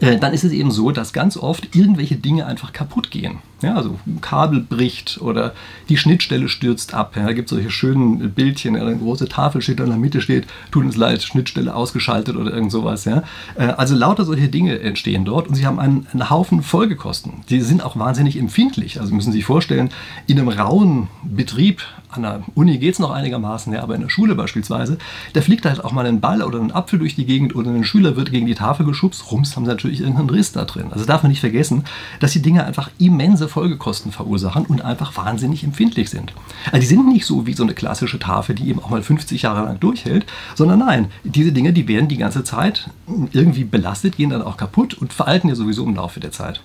[0.00, 3.38] äh, dann ist es eben so, dass ganz oft irgendwelche Dinge einfach kaputt gehen.
[3.60, 5.52] Ja, also ein Kabel bricht oder
[5.88, 7.16] die Schnittstelle stürzt ab.
[7.16, 9.98] Ja, da gibt es solche schönen Bildchen, ja, eine große Tafel steht, da in der
[9.98, 13.04] Mitte steht, tut uns leid, Schnittstelle ausgeschaltet oder irgend sowas.
[13.04, 13.24] Ja.
[13.56, 17.32] Äh, also lauter solche Dinge entstehen dort und sie haben einen, einen Haufen Folgekosten.
[17.50, 19.00] Die sind auch wahnsinnig empfindlich.
[19.00, 19.90] Also müssen Sie sich vorstellen,
[20.26, 24.08] in einem rauen Betrieb, an der Uni geht es noch einigermaßen, ja, aber in der
[24.08, 24.98] Schule beispielsweise,
[25.32, 27.84] da fliegt halt auch mal ein Ball oder ein Apfel durch die Gegend oder ein
[27.84, 30.86] Schüler wird gegen die Tafel geschubst, rums haben sie natürlich irgendeinen Riss da drin.
[30.90, 31.84] Also darf man nicht vergessen,
[32.20, 36.32] dass die Dinge einfach immense Folgekosten verursachen und einfach wahnsinnig empfindlich sind.
[36.66, 39.42] Also die sind nicht so wie so eine klassische Tafel, die eben auch mal 50
[39.42, 42.90] Jahre lang durchhält, sondern nein, diese Dinge, die werden die ganze Zeit
[43.32, 46.60] irgendwie belastet, gehen dann auch kaputt und veralten ja sowieso im Laufe der Zeit.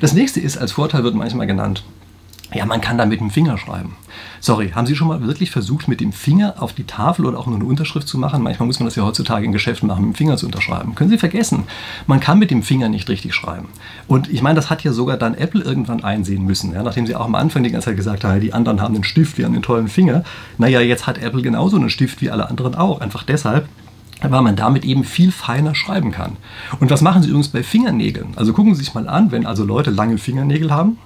[0.00, 1.82] Das nächste ist, als Vorteil wird manchmal genannt,
[2.52, 3.96] ja, man kann da mit dem Finger schreiben.
[4.40, 7.46] Sorry, haben Sie schon mal wirklich versucht, mit dem Finger auf die Tafel oder auch
[7.46, 8.42] nur eine Unterschrift zu machen?
[8.42, 10.94] Manchmal muss man das ja heutzutage in Geschäften machen, mit dem Finger zu unterschreiben.
[10.94, 11.64] Können Sie vergessen,
[12.06, 13.68] man kann mit dem Finger nicht richtig schreiben.
[14.06, 17.16] Und ich meine, das hat ja sogar dann Apple irgendwann einsehen müssen, ja, nachdem sie
[17.16, 19.54] auch am Anfang die ganze Zeit gesagt haben, die anderen haben einen Stift, wir haben
[19.54, 20.22] einen tollen Finger.
[20.58, 23.00] Naja, jetzt hat Apple genauso einen Stift wie alle anderen auch.
[23.00, 23.68] Einfach deshalb,
[24.20, 26.36] weil man damit eben viel feiner schreiben kann.
[26.80, 28.34] Und was machen Sie übrigens bei Fingernägeln?
[28.36, 30.98] Also gucken Sie sich mal an, wenn also Leute lange Fingernägel haben,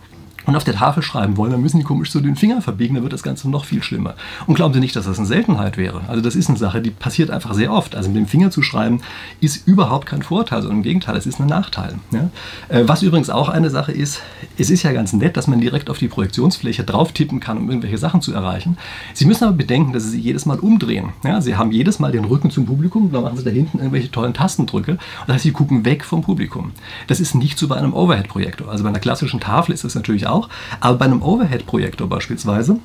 [0.49, 3.03] und auf der Tafel schreiben wollen, dann müssen die komisch so den Finger verbiegen, dann
[3.03, 4.15] wird das Ganze noch viel schlimmer.
[4.47, 6.01] Und glauben Sie nicht, dass das eine Seltenheit wäre.
[6.09, 7.95] Also das ist eine Sache, die passiert einfach sehr oft.
[7.95, 9.03] Also mit dem Finger zu schreiben
[9.43, 11.97] ist überhaupt kein Vorteil, sondern im Gegenteil, es ist ein Nachteil.
[12.13, 12.31] Ja?
[12.69, 14.23] Äh, was übrigens auch eine Sache ist,
[14.57, 17.69] es ist ja ganz nett, dass man direkt auf die Projektionsfläche drauf tippen kann, um
[17.69, 18.79] irgendwelche Sachen zu erreichen.
[19.13, 21.11] Sie müssen aber bedenken, dass Sie sich jedes Mal umdrehen.
[21.25, 21.43] Ja?
[21.43, 24.33] Sie haben jedes Mal den Rücken zum Publikum, dann machen Sie da hinten irgendwelche tollen
[24.33, 24.93] Tastendrücke.
[24.93, 26.73] Und das heißt, Sie gucken weg vom Publikum.
[27.07, 28.71] Das ist nicht so bei einem Overhead-Projektor.
[28.71, 30.38] Also bei einer klassischen Tafel ist das natürlich auch,
[30.81, 32.79] aber bei einem einem Overhead-Projektor beispielsweise,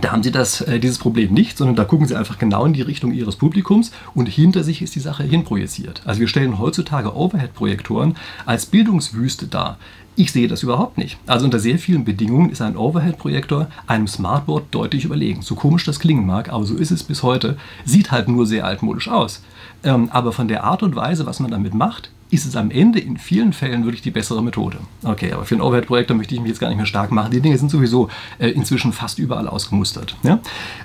[0.00, 2.74] da haben Sie das, äh, dieses Problem nicht, sondern da gucken Sie einfach genau in
[2.74, 6.02] die Richtung Ihres Publikums und hinter sich ist die Sache hinprojiziert.
[6.04, 9.78] Also wir stellen heutzutage Overhead-Projektoren als Bildungswüste dar.
[10.18, 11.18] Ich sehe das überhaupt nicht.
[11.26, 15.42] Also unter sehr vielen Bedingungen ist ein Overhead-Projektor einem Smartboard deutlich überlegen.
[15.42, 17.58] So komisch das klingen mag, aber so ist es bis heute.
[17.84, 19.42] Sieht halt nur sehr altmodisch aus.
[19.84, 22.98] Ähm, aber von der Art und Weise, was man damit macht, ist es am Ende
[22.98, 24.78] in vielen Fällen wirklich die bessere Methode.
[25.04, 27.30] Okay, aber für ein Overhead-Projektor möchte ich mich jetzt gar nicht mehr stark machen.
[27.30, 28.08] Die Dinge sind sowieso
[28.38, 30.16] äh, inzwischen fast überall ausgemustert.
[30.22, 30.40] Ja?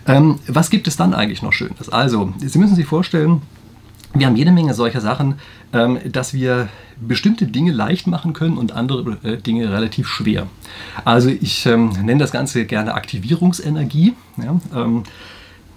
[0.08, 1.88] Ähm, was gibt es dann eigentlich noch Schönes?
[1.88, 3.42] Also, Sie müssen sich vorstellen,
[4.14, 5.36] wir haben jede Menge solcher Sachen,
[5.74, 10.48] ähm, dass wir bestimmte Dinge leicht machen können und andere äh, Dinge relativ schwer.
[11.06, 14.14] Also ich ähm, nenne das Ganze gerne Aktivierungsenergie.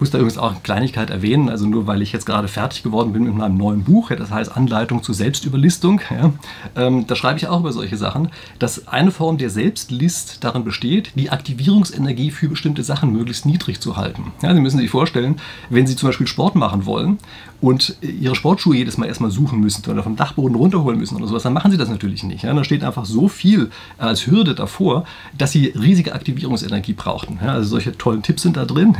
[0.00, 3.12] Muss da übrigens auch eine Kleinigkeit erwähnen, also nur weil ich jetzt gerade fertig geworden
[3.12, 6.32] bin mit meinem neuen Buch, das heißt Anleitung zur Selbstüberlistung, ja,
[6.74, 8.28] ähm, da schreibe ich auch über solche Sachen,
[8.58, 13.96] dass eine Form der Selbstlist darin besteht, die Aktivierungsenergie für bestimmte Sachen möglichst niedrig zu
[13.96, 14.32] halten.
[14.42, 15.36] Ja, Sie müssen sich vorstellen,
[15.70, 17.18] wenn Sie zum Beispiel Sport machen wollen
[17.60, 21.44] und Ihre Sportschuhe jedes Mal erstmal suchen müssen oder vom Dachboden runterholen müssen oder sowas,
[21.44, 22.44] dann machen Sie das natürlich nicht.
[22.44, 22.52] Ja.
[22.52, 25.04] Da steht einfach so viel als Hürde davor,
[25.38, 27.38] dass Sie riesige Aktivierungsenergie brauchten.
[27.42, 27.52] Ja.
[27.52, 28.96] Also solche tollen Tipps sind da drin.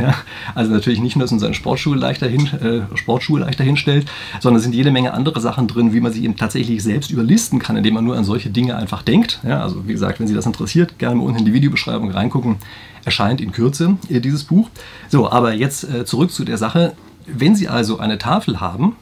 [0.55, 4.07] Also natürlich nicht nur, dass man seine Sportschuhe leichter, hin, äh, Sportschuhe leichter hinstellt,
[4.40, 7.59] sondern es sind jede Menge andere Sachen drin, wie man sie eben tatsächlich selbst überlisten
[7.59, 9.40] kann, indem man nur an solche Dinge einfach denkt.
[9.47, 12.57] Ja, also wie gesagt, wenn Sie das interessiert, gerne mal unten in die Videobeschreibung reingucken.
[13.05, 14.68] Erscheint in Kürze äh, dieses Buch.
[15.09, 16.92] So, aber jetzt äh, zurück zu der Sache.
[17.27, 18.97] Wenn Sie also eine Tafel haben,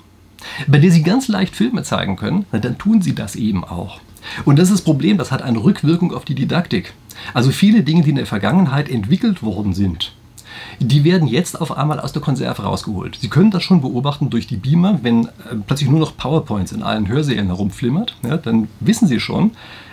[0.68, 4.00] bei der Sie ganz leicht Filme zeigen können, dann tun Sie das eben auch.
[4.44, 6.94] Und das ist das Problem, das hat eine Rückwirkung auf die Didaktik.
[7.34, 10.14] Also viele Dinge, die in der Vergangenheit entwickelt worden sind,
[10.80, 13.18] die werden jetzt auf einmal aus der Konserve rausgeholt.
[13.20, 15.28] Sie können das schon beobachten durch die Beamer, wenn äh,
[15.66, 19.52] plötzlich nur noch PowerPoints in allen Hörsälen herumflimmert, ja, dann wissen Sie schon,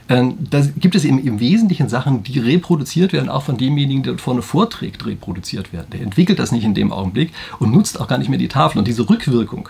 [0.10, 4.42] da gibt es eben im Wesentlichen Sachen, die reproduziert werden, auch von demjenigen, der vorne
[4.42, 5.86] vorträgt, reproduziert werden.
[5.94, 8.80] Der entwickelt das nicht in dem Augenblick und nutzt auch gar nicht mehr die Tafel.
[8.80, 9.70] Und diese Rückwirkung,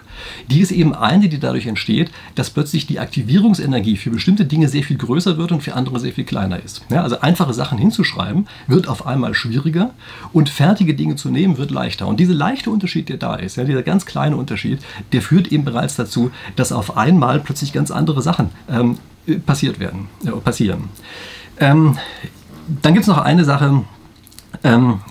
[0.50, 4.84] die ist eben eine, die dadurch entsteht, dass plötzlich die Aktivierungsenergie für bestimmte Dinge sehr
[4.84, 6.86] viel größer wird und für andere sehr viel kleiner ist.
[6.90, 9.92] Ja, also einfache Sachen hinzuschreiben wird auf einmal schwieriger
[10.32, 12.08] und fertige Dinge zu nehmen wird leichter.
[12.08, 14.80] Und dieser leichte Unterschied, der da ist, ja, dieser ganz kleine Unterschied,
[15.12, 18.98] der führt eben bereits dazu, dass auf einmal plötzlich ganz andere Sachen ähm,
[19.38, 20.90] passiert werden, äh, passieren.
[21.60, 21.98] Ähm,
[22.82, 23.84] dann gibt es noch eine Sache.
[24.64, 25.02] Ähm,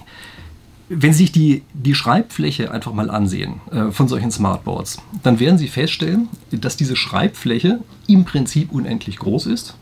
[0.89, 5.59] wenn Sie sich die, die Schreibfläche einfach mal ansehen äh, von solchen Smartboards, dann werden
[5.59, 9.77] Sie feststellen, dass diese Schreibfläche im Prinzip unendlich groß ist,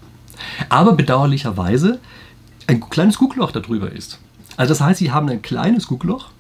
[0.69, 2.01] aber bedauerlicherweise
[2.67, 4.19] ein kleines Guckloch darüber ist.
[4.57, 6.31] Also das heißt, Sie haben ein kleines Guckloch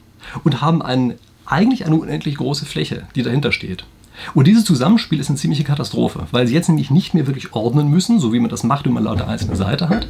[0.42, 3.84] und haben ein, eigentlich eine unendlich große Fläche, die dahinter steht.
[4.34, 7.88] Und dieses Zusammenspiel ist eine ziemliche Katastrophe, weil sie jetzt nämlich nicht mehr wirklich ordnen
[7.88, 10.08] müssen, so wie man das macht, wenn man lauter einzelne Seite hat,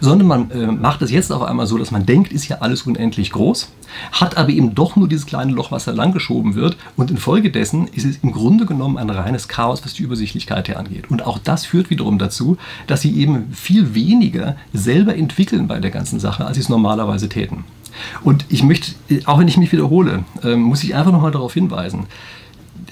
[0.00, 2.82] sondern man äh, macht es jetzt auf einmal so, dass man denkt, ist ja alles
[2.82, 3.70] unendlich groß,
[4.12, 7.88] hat aber eben doch nur dieses kleine Loch, was da lang geschoben wird und infolgedessen
[7.88, 11.10] ist es im Grunde genommen ein reines Chaos, was die Übersichtlichkeit hier angeht.
[11.10, 15.90] Und auch das führt wiederum dazu, dass sie eben viel weniger selber entwickeln bei der
[15.90, 17.64] ganzen Sache, als sie es normalerweise täten.
[18.22, 18.92] Und ich möchte,
[19.26, 22.06] auch wenn ich mich wiederhole, äh, muss ich einfach nochmal darauf hinweisen,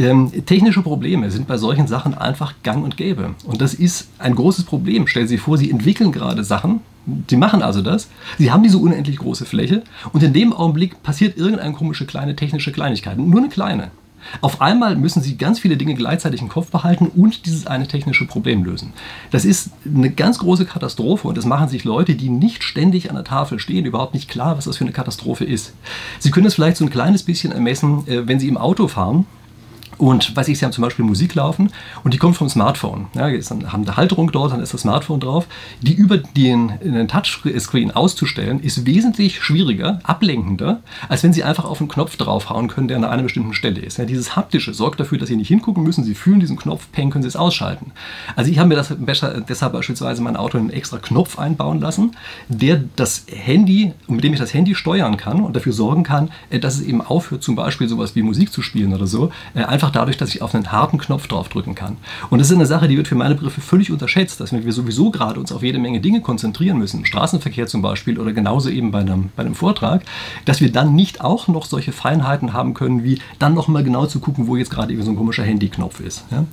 [0.03, 3.35] ähm, technische Probleme sind bei solchen Sachen einfach gang und gäbe.
[3.45, 5.07] Und das ist ein großes Problem.
[5.07, 6.81] Stellen Sie sich vor, Sie entwickeln gerade Sachen,
[7.29, 11.37] Sie machen also das, Sie haben diese unendlich große Fläche und in dem Augenblick passiert
[11.37, 13.19] irgendeine komische kleine technische Kleinigkeit.
[13.19, 13.91] Nur eine kleine.
[14.41, 18.25] Auf einmal müssen Sie ganz viele Dinge gleichzeitig im Kopf behalten und dieses eine technische
[18.25, 18.93] Problem lösen.
[19.33, 23.17] Das ist eine ganz große Katastrophe und das machen sich Leute, die nicht ständig an
[23.17, 25.75] der Tafel stehen, überhaupt nicht klar, was das für eine Katastrophe ist.
[26.21, 29.27] Sie können es vielleicht so ein kleines bisschen ermessen, äh, wenn Sie im Auto fahren
[30.03, 31.71] und weiß ich, Sie haben zum Beispiel Musik laufen
[32.03, 33.07] und die kommt vom Smartphone.
[33.15, 35.47] Ja, dann haben eine Halterung dort, dann ist das Smartphone drauf.
[35.81, 41.79] Die über den, den Touchscreen auszustellen, ist wesentlich schwieriger, ablenkender, als wenn Sie einfach auf
[41.81, 43.99] einen Knopf draufhauen können, der an einer bestimmten Stelle ist.
[43.99, 46.03] Ja, dieses Haptische sorgt dafür, dass Sie nicht hingucken müssen.
[46.03, 47.93] Sie fühlen diesen Knopf, peng, können Sie es ausschalten.
[48.35, 52.17] Also ich habe mir das besser, deshalb beispielsweise mein Auto einen extra Knopf einbauen lassen,
[52.49, 56.75] der das Handy, mit dem ich das Handy steuern kann und dafür sorgen kann, dass
[56.75, 60.17] es eben aufhört, zum Beispiel sowas wie Musik zu spielen oder so, äh, einfach dadurch,
[60.17, 61.97] dass ich auf einen harten Knopf draufdrücken kann.
[62.31, 65.11] Und das ist eine Sache, die wird für meine Begriffe völlig unterschätzt, dass wir sowieso
[65.11, 68.91] gerade uns auf jede Menge Dinge konzentrieren müssen, im Straßenverkehr zum Beispiel oder genauso eben
[68.91, 70.03] bei einem, bei einem Vortrag,
[70.45, 74.21] dass wir dann nicht auch noch solche Feinheiten haben können, wie dann nochmal genau zu
[74.21, 76.25] gucken, wo jetzt gerade so ein komischer Handyknopf ist.
[76.31, 76.45] Ja?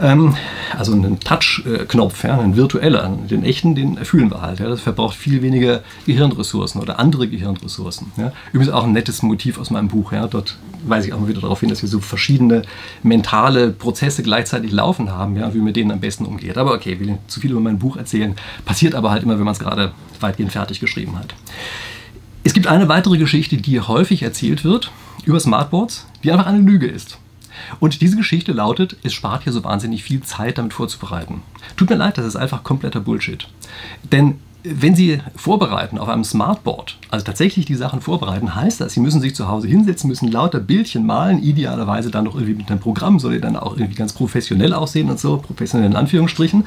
[0.00, 0.34] Ähm,
[0.76, 4.60] also ein Touch-Knopf, ja, ein virtueller, den echten, den fühlen wir halt.
[4.60, 4.68] Ja.
[4.68, 8.12] Das verbraucht viel weniger Gehirnressourcen oder andere Gehirnressourcen.
[8.16, 8.32] Ja.
[8.52, 10.12] Übrigens auch ein nettes Motiv aus meinem Buch.
[10.12, 10.26] Ja.
[10.26, 12.62] Dort weise ich auch mal wieder darauf hin, dass wir so verschiedene
[13.02, 16.58] mentale Prozesse gleichzeitig laufen haben, ja, wie man mit denen am besten umgeht.
[16.58, 18.34] Aber okay, will zu viel über mein Buch erzählen.
[18.64, 21.34] Passiert aber halt immer, wenn man es gerade weitgehend fertig geschrieben hat.
[22.44, 24.90] Es gibt eine weitere Geschichte, die häufig erzählt wird
[25.24, 27.18] über Smartboards, die einfach eine Lüge ist.
[27.80, 31.42] Und diese Geschichte lautet, es spart hier so wahnsinnig viel Zeit, damit vorzubereiten.
[31.76, 33.46] Tut mir leid, das ist einfach kompletter Bullshit.
[34.02, 39.00] Denn wenn Sie vorbereiten auf einem Smartboard, also tatsächlich die Sachen vorbereiten, heißt das, Sie
[39.00, 42.80] müssen sich zu Hause hinsetzen, müssen lauter Bildchen malen, idealerweise dann noch irgendwie mit einem
[42.80, 46.66] Programm, soll ja dann auch irgendwie ganz professionell aussehen und so, professionell in Anführungsstrichen.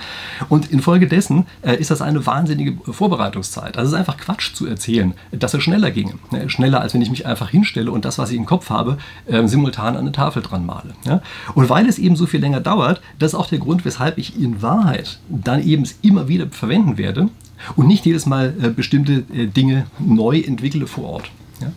[0.50, 3.78] Und infolgedessen äh, ist das eine wahnsinnige Vorbereitungszeit.
[3.78, 6.16] Also es ist einfach Quatsch zu erzählen, dass es schneller ginge.
[6.32, 6.50] Ne?
[6.50, 9.48] Schneller, als wenn ich mich einfach hinstelle und das, was ich im Kopf habe, äh,
[9.48, 10.94] simultan an eine Tafel dran male.
[11.06, 11.22] Ja?
[11.54, 14.40] Und weil es eben so viel länger dauert, das ist auch der Grund, weshalb ich
[14.40, 17.30] in Wahrheit dann eben immer wieder verwenden werde,
[17.76, 21.32] und nicht jedes Mal äh, bestimmte äh, Dinge neu entwickle vor Ort.
[21.62, 21.72] Ja?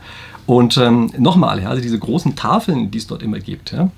[0.47, 3.91] Und ähm, nochmal, ja, also diese großen Tafeln, die es dort immer gibt, ja,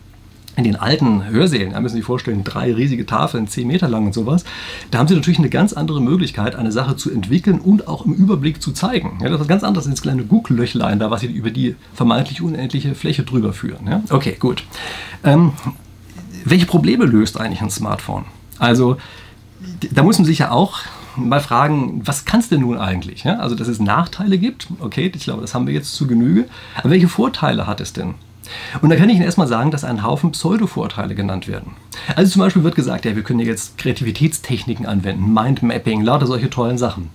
[0.56, 4.06] in den alten Hörsälen, da müssen Sie sich vorstellen, drei riesige Tafeln, zehn Meter lang
[4.06, 4.44] und sowas,
[4.90, 8.14] da haben Sie natürlich eine ganz andere Möglichkeit, eine Sache zu entwickeln und auch im
[8.14, 9.20] Überblick zu zeigen.
[9.22, 12.94] Ja, das ist ganz anders als kleine Gucklöchlein da, was Sie über die vermeintlich unendliche
[12.94, 13.86] Fläche drüber führen.
[13.86, 14.02] Ja?
[14.10, 14.64] Okay, gut.
[15.22, 15.52] Ähm,
[16.44, 18.24] welche Probleme löst eigentlich ein Smartphone?
[18.58, 18.96] Also,
[19.92, 20.80] da muss man sich ja auch
[21.28, 23.24] mal fragen, was kann es denn nun eigentlich?
[23.24, 23.38] Ja?
[23.38, 26.46] Also, dass es Nachteile gibt, okay, ich glaube, das haben wir jetzt zu Genüge.
[26.76, 28.14] Aber welche Vorteile hat es denn?
[28.82, 31.72] Und da kann ich Ihnen erstmal sagen, dass ein Haufen Pseudo-Vorteile genannt werden.
[32.16, 36.78] Also zum Beispiel wird gesagt, ja, wir können jetzt Kreativitätstechniken anwenden, Mindmapping, lauter solche tollen
[36.78, 37.10] Sachen.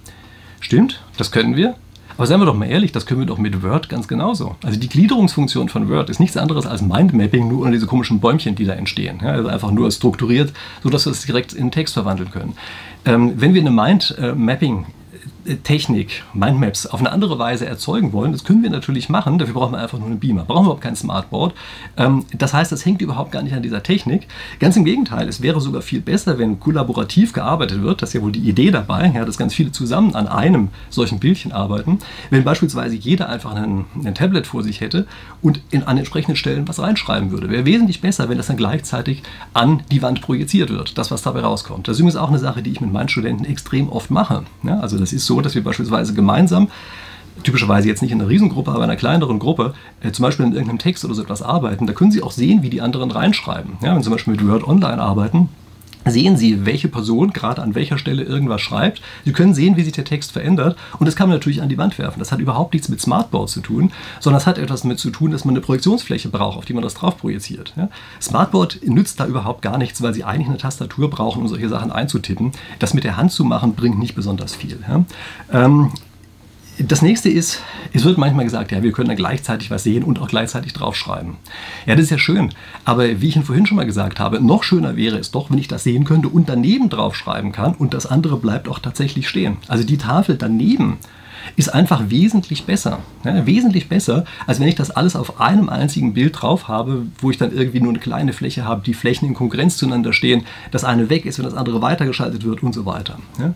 [0.61, 1.75] Stimmt, das können wir.
[2.17, 4.55] Aber seien wir doch mal ehrlich, das können wir doch mit Word ganz genauso.
[4.63, 8.55] Also die Gliederungsfunktion von Word ist nichts anderes als Mindmapping, nur ohne diese komischen Bäumchen,
[8.55, 9.19] die da entstehen.
[9.21, 12.55] Ja, also einfach nur strukturiert, sodass wir es direkt in Text verwandeln können.
[13.05, 14.85] Ähm, wenn wir eine Mindmapping
[15.63, 19.73] Technik, Mindmaps auf eine andere Weise erzeugen wollen, das können wir natürlich machen, dafür brauchen
[19.73, 21.53] wir einfach nur einen Beamer, brauchen wir überhaupt kein Smartboard.
[21.97, 24.27] Ähm, das heißt, das hängt überhaupt gar nicht an dieser Technik.
[24.59, 28.21] Ganz im Gegenteil, es wäre sogar viel besser, wenn kollaborativ gearbeitet wird, das ist ja
[28.21, 31.99] wohl die Idee dabei, ja, dass ganz viele zusammen an einem solchen Bildchen arbeiten,
[32.31, 35.05] wenn beispielsweise jeder einfach ein, Tablet vor sich hätte
[35.41, 37.49] und in, an entsprechenden Stellen was reinschreiben würde.
[37.49, 41.41] Wäre wesentlich besser, wenn das dann gleichzeitig an die Wand projiziert wird, das, was dabei
[41.41, 41.87] rauskommt.
[41.87, 44.43] Das ist übrigens auch eine Sache, die ich mit meinen Studenten extrem oft mache.
[44.63, 46.69] Ja, also das ist so, dass wir beispielsweise gemeinsam
[47.43, 50.53] typischerweise jetzt nicht in einer Riesengruppe, aber in einer kleineren Gruppe, äh, zum Beispiel in
[50.53, 53.73] irgendeinem Text oder so etwas arbeiten, da können Sie auch sehen, wie die anderen reinschreiben.
[53.81, 55.49] Ja, wenn Sie zum Beispiel mit Word Online arbeiten,
[56.05, 59.01] sehen Sie, welche Person gerade an welcher Stelle irgendwas schreibt.
[59.23, 61.77] Sie können sehen, wie sich der Text verändert und das kann man natürlich an die
[61.77, 62.19] Wand werfen.
[62.19, 65.31] Das hat überhaupt nichts mit Smartboard zu tun, sondern das hat etwas damit zu tun,
[65.31, 67.73] dass man eine Projektionsfläche braucht, auf die man das drauf projiziert.
[67.75, 67.89] Ja?
[68.21, 71.91] Smartboard nützt da überhaupt gar nichts, weil Sie eigentlich eine Tastatur brauchen, um solche Sachen
[71.91, 72.51] einzutippen.
[72.79, 74.79] Das mit der Hand zu machen, bringt nicht besonders viel.
[74.87, 75.05] Ja?
[75.51, 75.91] Ähm,
[76.77, 77.61] das nächste ist,
[77.93, 81.37] es wird manchmal gesagt, ja, wir können dann gleichzeitig was sehen und auch gleichzeitig draufschreiben.
[81.85, 82.53] Ja, das ist ja schön.
[82.83, 85.57] Aber wie ich Ihnen vorhin schon mal gesagt habe, noch schöner wäre es doch, wenn
[85.57, 89.57] ich das sehen könnte und daneben draufschreiben kann und das andere bleibt auch tatsächlich stehen.
[89.67, 90.97] Also die Tafel daneben
[91.55, 92.99] ist einfach wesentlich besser.
[93.23, 97.31] Ja, wesentlich besser, als wenn ich das alles auf einem einzigen Bild drauf habe, wo
[97.31, 100.83] ich dann irgendwie nur eine kleine Fläche habe, die Flächen in Konkurrenz zueinander stehen, das
[100.83, 103.19] eine weg ist, wenn das andere weitergeschaltet wird und so weiter.
[103.39, 103.53] Ja.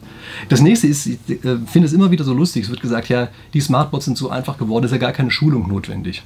[0.49, 3.30] Das nächste ist, ich äh, finde es immer wieder so lustig, es wird gesagt, ja,
[3.54, 6.23] die Smartboards sind so einfach geworden, ist ja gar keine Schulung notwendig.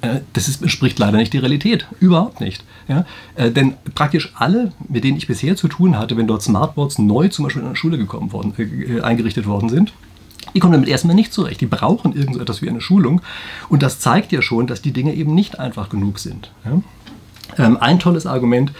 [0.00, 1.86] Äh, das ist, entspricht leider nicht der Realität.
[2.00, 2.64] Überhaupt nicht.
[2.88, 3.04] Ja?
[3.34, 7.28] Äh, denn praktisch alle, mit denen ich bisher zu tun hatte, wenn dort Smartboards neu
[7.28, 8.54] zum Beispiel in einer Schule gekommen worden,
[9.02, 9.92] eingerichtet worden sind,
[10.54, 11.60] die kommen damit erstmal nicht zurecht.
[11.60, 13.20] Die brauchen irgendetwas wie eine Schulung.
[13.68, 16.52] Und das zeigt ja schon, dass die Dinge eben nicht einfach genug sind.
[16.64, 17.64] Ja?
[17.64, 18.72] Ähm, ein tolles Argument,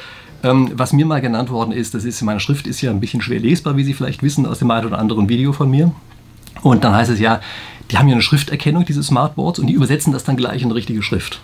[0.42, 3.20] ähm, was mir mal genannt worden ist, das ist, meine Schrift ist ja ein bisschen
[3.20, 5.92] schwer lesbar, wie Sie vielleicht wissen aus dem einen oder anderen Video von mir.
[6.62, 7.40] Und dann heißt es ja,
[7.90, 11.02] die haben ja eine Schrifterkennung, diese Smartboards, und die übersetzen das dann gleich in richtige
[11.02, 11.40] Schrift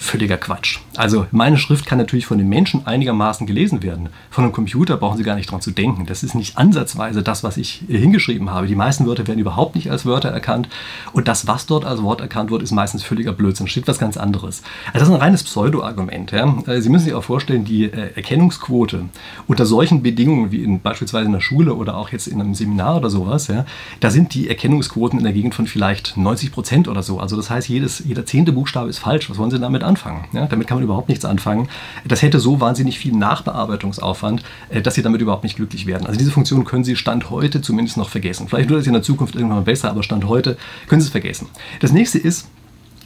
[0.00, 0.78] völliger Quatsch.
[0.96, 4.08] Also meine Schrift kann natürlich von den Menschen einigermaßen gelesen werden.
[4.30, 6.06] Von einem Computer brauchen Sie gar nicht dran zu denken.
[6.06, 8.66] Das ist nicht ansatzweise das, was ich hingeschrieben habe.
[8.66, 10.68] Die meisten Wörter werden überhaupt nicht als Wörter erkannt.
[11.12, 13.68] Und das, was dort als Wort erkannt wird, ist meistens völliger Blödsinn.
[13.68, 14.62] Steht was ganz anderes.
[14.86, 16.32] Also das ist ein reines Pseudo-Argument.
[16.32, 16.56] Ja.
[16.66, 19.04] Äh, Sie müssen sich auch vorstellen, die äh, Erkennungsquote
[19.46, 22.96] unter solchen Bedingungen wie in, beispielsweise in der Schule oder auch jetzt in einem Seminar
[22.96, 23.66] oder sowas, ja,
[24.00, 27.20] da sind die Erkennungsquoten in der Gegend von vielleicht 90 Prozent oder so.
[27.20, 29.28] Also das heißt, jedes, jeder zehnte Buchstabe ist falsch.
[29.28, 30.24] Was wollen Sie damit anfangen.
[30.32, 31.68] Ja, damit kann man überhaupt nichts anfangen.
[32.04, 36.06] Das hätte so wahnsinnig viel Nachbearbeitungsaufwand, äh, dass Sie damit überhaupt nicht glücklich werden.
[36.06, 38.48] Also diese Funktion können Sie Stand heute zumindest noch vergessen.
[38.48, 40.56] Vielleicht wird es in der Zukunft irgendwann besser, aber Stand heute
[40.88, 41.48] können Sie es vergessen.
[41.80, 42.48] Das nächste ist,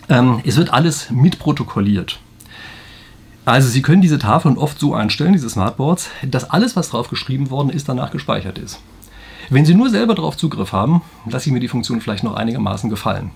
[0.09, 2.21] ähm, es wird alles mitprotokolliert.
[3.45, 7.51] Also Sie können diese Tafeln oft so einstellen, diese Smartboards, dass alles, was drauf geschrieben
[7.51, 8.81] worden ist, danach gespeichert ist.
[9.51, 12.91] Wenn Sie nur selber darauf Zugriff haben, lasse ich mir die Funktion vielleicht noch einigermaßen
[12.91, 13.31] gefallen.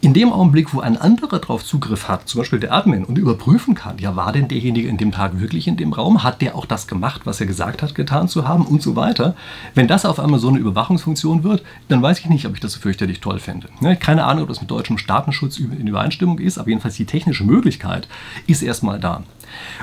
[0.00, 3.74] In dem Augenblick, wo ein anderer darauf Zugriff hat, zum Beispiel der Admin, und überprüfen
[3.74, 6.22] kann, ja, war denn derjenige in dem Tag wirklich in dem Raum?
[6.22, 9.34] Hat der auch das gemacht, was er gesagt hat, getan zu haben und so weiter?
[9.74, 12.72] Wenn das auf einmal so eine Überwachungsfunktion wird, dann weiß ich nicht, ob ich das
[12.72, 13.68] so fürchterlich toll fände.
[13.80, 17.44] Ne, keine Ahnung, ob das mit deutschem Staatenschutz in Übereinstimmung ist, aber jedenfalls die technische
[17.44, 18.08] Möglichkeit
[18.46, 19.22] ist erstmal da.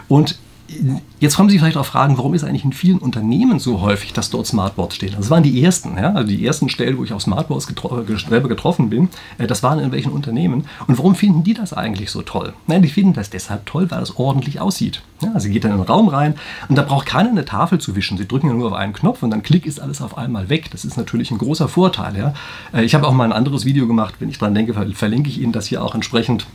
[0.07, 0.37] Und
[1.19, 4.29] Jetzt kommen Sie vielleicht auch fragen, warum ist eigentlich in vielen Unternehmen so häufig, dass
[4.29, 5.13] dort Smartboards stehen?
[5.15, 6.13] Das waren die ersten, ja?
[6.13, 9.09] also die ersten Stellen, wo ich auf Smartboards getro selber getroffen bin.
[9.37, 10.65] Äh, das waren in welchen Unternehmen?
[10.87, 12.53] Und warum finden die das eigentlich so toll?
[12.67, 15.01] Nein, die finden das deshalb toll, weil das ordentlich aussieht.
[15.21, 16.35] Ja, also geht dann in den Raum rein
[16.67, 18.17] und da braucht keiner eine Tafel zu wischen.
[18.17, 20.71] Sie drücken ja nur auf einen Knopf und dann klick ist alles auf einmal weg.
[20.71, 22.17] Das ist natürlich ein großer Vorteil.
[22.17, 22.33] Ja?
[22.73, 25.39] Äh, ich habe auch mal ein anderes Video gemacht, wenn ich dran denke, verlinke ich
[25.39, 26.47] Ihnen das hier auch entsprechend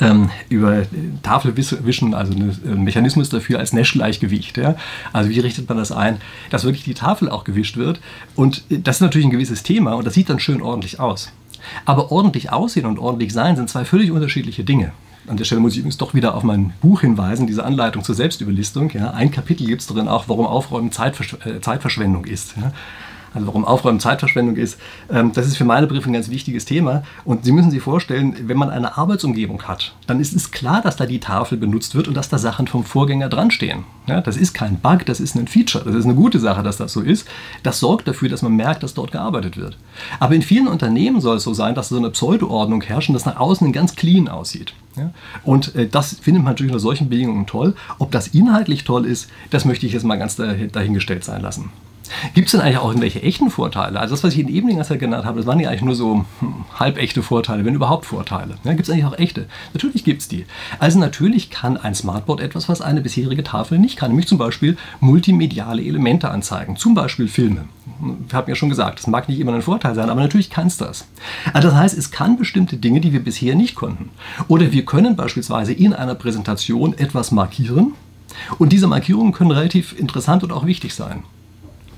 [0.00, 0.82] ähm, über
[1.22, 4.56] Tafelwischen, also ein Mechanismus dafür als Nash-Gleichgewicht.
[4.56, 4.76] Ja?
[5.12, 6.18] Also wie richtet man das ein,
[6.50, 8.00] dass wirklich die Tafel auch gewischt wird.
[8.34, 11.32] Und das ist natürlich ein gewisses Thema und das sieht dann schön ordentlich aus.
[11.84, 14.92] Aber ordentlich aussehen und ordentlich sein sind zwei völlig unterschiedliche Dinge.
[15.26, 18.14] An der Stelle muss ich übrigens doch wieder auf mein Buch hinweisen, diese Anleitung zur
[18.14, 18.90] Selbstüberlistung.
[18.90, 19.12] Ja.
[19.12, 22.54] Ein Kapitel gibt es darin auch, warum Aufräumen äh, Zeitverschwendung ist.
[22.60, 22.72] Ja
[23.34, 24.78] also warum Aufräumen Zeitverschwendung ist,
[25.10, 27.02] ähm, das ist für meine Begriffe ein ganz wichtiges Thema.
[27.24, 30.96] Und Sie müssen sich vorstellen, wenn man eine Arbeitsumgebung hat, dann ist es klar, dass
[30.96, 33.84] da die Tafel benutzt wird und dass da Sachen vom Vorgänger dran stehen.
[34.06, 35.84] Ja, das ist kein Bug, das ist ein Feature.
[35.84, 37.26] Das ist eine gute Sache, dass das so ist.
[37.62, 39.78] Das sorgt dafür, dass man merkt, dass dort gearbeitet wird.
[40.20, 43.26] Aber in vielen Unternehmen soll es so sein, dass so eine Pseudoordnung herrscht und das
[43.26, 44.74] nach außen ganz clean aussieht.
[44.96, 45.10] Ja?
[45.42, 47.74] Und äh, das findet man natürlich unter solchen Bedingungen toll.
[47.98, 51.70] Ob das inhaltlich toll ist, das möchte ich jetzt mal ganz dahingestellt sein lassen.
[52.34, 53.98] Gibt es denn eigentlich auch irgendwelche echten Vorteile?
[53.98, 56.24] Also das, was ich in Evening Asset genannt habe, das waren ja eigentlich nur so
[56.40, 58.56] hm, halbechte Vorteile, wenn überhaupt Vorteile.
[58.64, 59.46] Ja, gibt es eigentlich auch echte?
[59.72, 60.44] Natürlich gibt es die.
[60.78, 64.76] Also natürlich kann ein Smartboard etwas, was eine bisherige Tafel nicht kann, nämlich zum Beispiel
[65.00, 67.64] multimediale Elemente anzeigen, zum Beispiel Filme.
[68.28, 70.66] Ich habe ja schon gesagt, das mag nicht immer ein Vorteil sein, aber natürlich kann
[70.66, 71.06] es das.
[71.52, 74.10] Also das heißt, es kann bestimmte Dinge, die wir bisher nicht konnten.
[74.48, 77.94] Oder wir können beispielsweise in einer Präsentation etwas markieren
[78.58, 81.22] und diese Markierungen können relativ interessant und auch wichtig sein.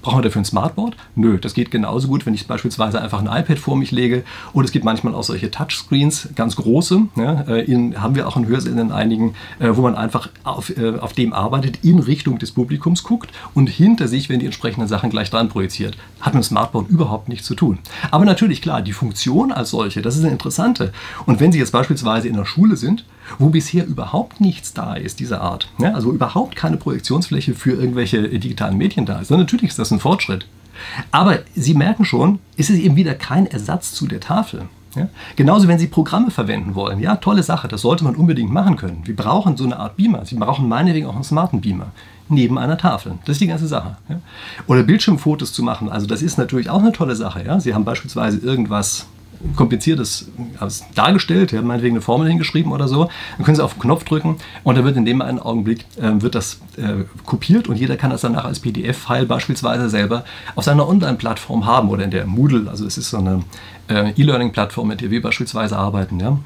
[0.07, 0.97] Brauchen wir dafür ein Smartboard?
[1.17, 4.23] Nö, das geht genauso gut, wenn ich beispielsweise einfach ein iPad vor mich lege.
[4.53, 7.09] Oder es gibt manchmal auch solche Touchscreens, ganz große.
[7.17, 10.71] Ja, äh, in, haben wir auch in Hörsälen in einigen, äh, wo man einfach auf,
[10.71, 14.87] äh, auf dem arbeitet, in Richtung des Publikums guckt und hinter sich, wenn die entsprechenden
[14.87, 15.97] Sachen gleich dran projiziert.
[16.21, 17.81] Hat mit dem Smartboard überhaupt nichts zu tun.
[18.13, 20.93] Aber natürlich, klar, die Funktion als solche, das ist eine interessante.
[21.27, 23.05] Und wenn Sie jetzt beispielsweise in der Schule sind,
[23.39, 28.29] wo bisher überhaupt nichts da ist dieser Art, ja, also überhaupt keine Projektionsfläche für irgendwelche
[28.39, 30.47] digitalen Medien da ist, dann natürlich ist das ein ein Fortschritt.
[31.11, 34.63] Aber Sie merken schon, es ist eben wieder kein Ersatz zu der Tafel.
[34.95, 35.09] Ja?
[35.35, 37.01] Genauso, wenn Sie Programme verwenden wollen.
[37.01, 39.03] Ja, tolle Sache, das sollte man unbedingt machen können.
[39.05, 40.25] Wir brauchen so eine Art Beamer.
[40.27, 41.89] Sie brauchen meinetwegen auch einen smarten Beamer
[42.29, 43.13] neben einer Tafel.
[43.25, 43.97] Das ist die ganze Sache.
[44.09, 44.21] Ja?
[44.67, 45.89] Oder Bildschirmfotos zu machen.
[45.89, 47.45] Also das ist natürlich auch eine tolle Sache.
[47.45, 47.59] Ja?
[47.59, 49.07] Sie haben beispielsweise irgendwas
[49.55, 53.09] kompliziertes also dargestellt, ja, meinetwegen eine Formel hingeschrieben oder so.
[53.37, 56.21] Dann können Sie auf den Knopf drücken und dann wird in dem einen Augenblick äh,
[56.21, 60.89] wird das äh, kopiert und jeder kann das danach als PDF-File beispielsweise selber auf seiner
[60.89, 62.69] Online-Plattform haben oder in der Moodle.
[62.69, 63.43] Also es ist so eine
[63.89, 66.21] äh, E-Learning-Plattform, mit der wir beispielsweise arbeiten.
[66.21, 66.39] Ja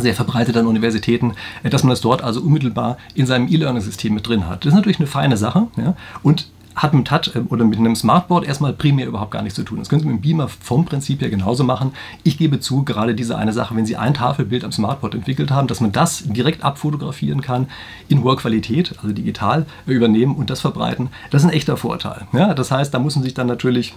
[0.00, 4.26] sehr verbreitet an Universitäten, äh, dass man das dort also unmittelbar in seinem E-Learning-System mit
[4.28, 4.64] drin hat.
[4.64, 5.96] Das ist natürlich eine feine Sache ja?
[6.22, 6.48] und
[6.78, 9.78] hat mit Touch äh, oder mit einem Smartboard erstmal primär überhaupt gar nichts zu tun.
[9.78, 11.92] Das können Sie mit dem Beamer vom Prinzip her genauso machen.
[12.22, 15.68] Ich gebe zu, gerade diese eine Sache, wenn Sie ein Tafelbild am Smartboard entwickelt haben,
[15.68, 17.68] dass man das direkt abfotografieren kann,
[18.08, 22.26] in hoher Qualität, also digital übernehmen und das verbreiten, das ist ein echter Vorteil.
[22.32, 23.94] Ja, das heißt, da muss man sich dann natürlich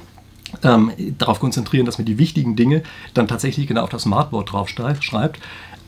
[0.63, 4.69] ähm, darauf konzentrieren, dass man die wichtigen Dinge dann tatsächlich genau auf das Smartboard drauf
[4.69, 5.39] schreibt.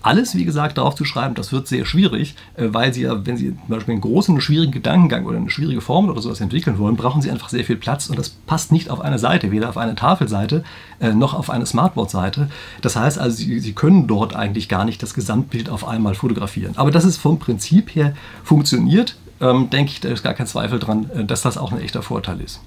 [0.04, 3.38] Alles, wie gesagt, darauf zu schreiben, das wird sehr schwierig, äh, weil Sie ja, wenn
[3.38, 6.98] Sie zum Beispiel einen großen, schwierigen Gedankengang oder eine schwierige Formel oder sowas entwickeln wollen,
[6.98, 9.78] brauchen Sie einfach sehr viel Platz und das passt nicht auf eine Seite, weder auf
[9.78, 10.66] eine Tafelseite
[11.00, 12.50] äh, noch auf eine Smartboard-Seite.
[12.82, 16.74] Das heißt also, Sie, Sie können dort eigentlich gar nicht das Gesamtbild auf einmal fotografieren.
[16.76, 18.14] Aber dass es vom Prinzip her
[18.44, 21.80] funktioniert, ähm, denke ich, da ist gar kein Zweifel dran, äh, dass das auch ein
[21.80, 22.60] echter Vorteil ist.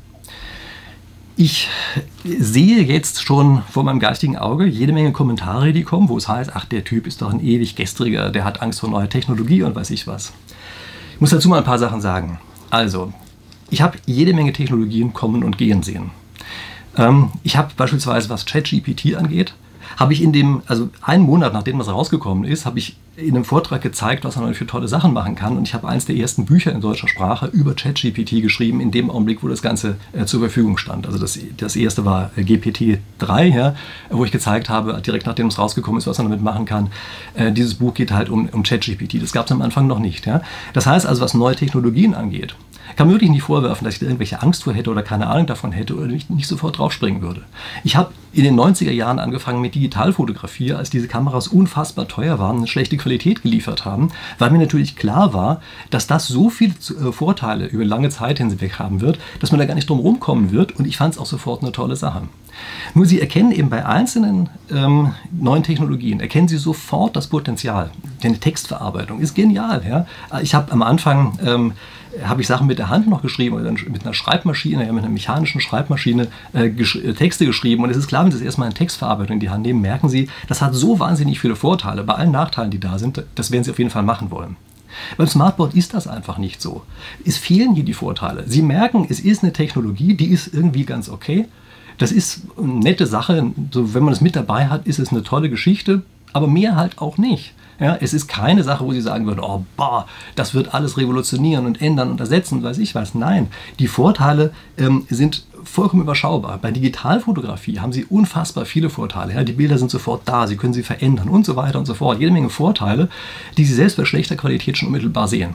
[1.38, 1.68] Ich
[2.24, 6.52] sehe jetzt schon vor meinem geistigen Auge jede Menge Kommentare, die kommen, wo es heißt,
[6.54, 9.74] ach, der Typ ist doch ein ewig gestriger, der hat Angst vor neuer Technologie und
[9.74, 10.32] weiß ich was.
[11.12, 12.40] Ich muss dazu mal ein paar Sachen sagen.
[12.70, 13.12] Also,
[13.68, 16.10] ich habe jede Menge Technologien kommen und gehen sehen.
[16.96, 19.52] Ähm, ich habe beispielsweise, was ChatGPT angeht,
[19.96, 23.44] habe ich in dem, also einen Monat nachdem das rausgekommen ist, habe ich in einem
[23.44, 25.56] Vortrag gezeigt, was man für tolle Sachen machen kann.
[25.56, 29.10] Und ich habe eines der ersten Bücher in deutscher Sprache über ChatGPT geschrieben, in dem
[29.10, 31.06] Augenblick, wo das Ganze äh, zur Verfügung stand.
[31.06, 33.74] Also das, das erste war äh, GPT-3, ja,
[34.10, 36.90] wo ich gezeigt habe, direkt nachdem es rausgekommen ist, was man damit machen kann.
[37.34, 39.22] Äh, dieses Buch geht halt um, um ChatGPT.
[39.22, 40.26] Das gab es am Anfang noch nicht.
[40.26, 40.42] Ja.
[40.74, 42.54] Das heißt also, was neue Technologien angeht,
[42.94, 45.46] kann mir wirklich nicht vorwerfen, dass ich da irgendwelche Angst vor hätte oder keine Ahnung
[45.46, 47.42] davon hätte oder nicht, nicht sofort draufspringen würde.
[47.82, 52.52] Ich habe in den 90er Jahren angefangen mit Digitalfotografie, als diese Kameras unfassbar teuer waren
[52.52, 56.74] und eine schlechte Qualität geliefert haben, weil mir natürlich klar war, dass das so viele
[56.74, 60.52] äh, Vorteile über lange Zeit hinweg haben wird, dass man da gar nicht drum rumkommen
[60.52, 62.22] wird und ich fand es auch sofort eine tolle Sache.
[62.94, 67.90] Nur Sie erkennen eben bei einzelnen ähm, neuen Technologien, erkennen Sie sofort das Potenzial.
[68.22, 69.82] Denn die Textverarbeitung ist genial.
[69.88, 70.06] Ja?
[70.40, 71.72] Ich habe am Anfang ähm,
[72.24, 75.60] habe ich Sachen mit der Hand noch geschrieben oder mit einer Schreibmaschine, mit einer mechanischen
[75.60, 77.84] Schreibmaschine äh, gesch äh, Texte geschrieben.
[77.84, 80.08] Und es ist klar, wenn Sie das erstmal eine Textverarbeitung in die Hand nehmen, merken
[80.08, 82.04] Sie, das hat so wahnsinnig viele Vorteile.
[82.04, 84.56] Bei allen Nachteilen, die da sind, das werden Sie auf jeden Fall machen wollen.
[85.16, 86.82] Beim Smartboard ist das einfach nicht so.
[87.24, 88.44] Es fehlen hier die Vorteile.
[88.46, 91.46] Sie merken, es ist eine Technologie, die ist irgendwie ganz okay.
[91.98, 93.52] Das ist eine nette Sache.
[93.72, 96.02] So, wenn man es mit dabei hat, ist es eine tolle Geschichte,
[96.32, 97.54] aber mehr halt auch nicht.
[97.78, 101.66] Ja, es ist keine Sache, wo Sie sagen würden, oh, bah, das wird alles revolutionieren
[101.66, 103.14] und ändern und ersetzen, weiß ich was.
[103.14, 106.58] Nein, die Vorteile ähm, sind vollkommen überschaubar.
[106.58, 109.34] Bei Digitalfotografie haben Sie unfassbar viele Vorteile.
[109.34, 111.94] Ja, die Bilder sind sofort da, Sie können sie verändern und so weiter und so
[111.94, 112.18] fort.
[112.18, 113.08] Jede Menge Vorteile,
[113.58, 115.54] die Sie selbst bei schlechter Qualität schon unmittelbar sehen.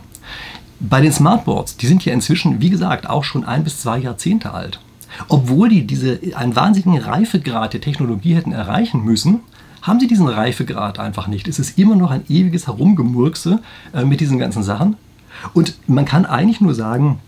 [0.79, 4.51] Bei den Smartboards, die sind ja inzwischen, wie gesagt, auch schon ein bis zwei Jahrzehnte
[4.51, 4.79] alt.
[5.27, 9.41] Obwohl die diese, einen wahnsinnigen Reifegrad der Technologie hätten erreichen müssen,
[9.81, 11.47] haben sie diesen Reifegrad einfach nicht.
[11.47, 13.59] Es ist immer noch ein ewiges Herumgemurkse
[13.93, 14.95] äh, mit diesen ganzen Sachen.
[15.53, 17.19] Und man kann eigentlich nur sagen,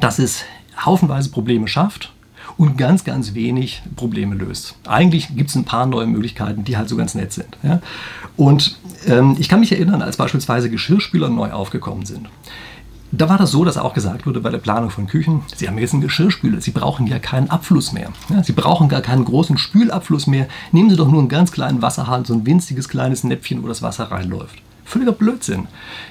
[0.00, 0.44] dass es
[0.84, 2.12] haufenweise Probleme schafft
[2.56, 4.76] und ganz, ganz wenig Probleme löst.
[4.86, 7.56] Eigentlich gibt es ein paar neue Möglichkeiten, die halt so ganz nett sind.
[7.62, 7.80] Ja?
[8.36, 12.28] Und ähm, ich kann mich erinnern, als beispielsweise Geschirrspüler neu aufgekommen sind.
[13.14, 15.76] Da war das so, dass auch gesagt wurde bei der Planung von Küchen, Sie haben
[15.76, 18.08] jetzt einen Geschirrspüler, Sie brauchen ja keinen Abfluss mehr.
[18.30, 20.48] Ja, Sie brauchen gar keinen großen Spülabfluss mehr.
[20.72, 23.82] Nehmen Sie doch nur einen ganz kleinen Wasserhahn, so ein winziges kleines Näpfchen, wo das
[23.82, 24.56] Wasser reinläuft.
[24.86, 25.68] Völliger Blödsinn.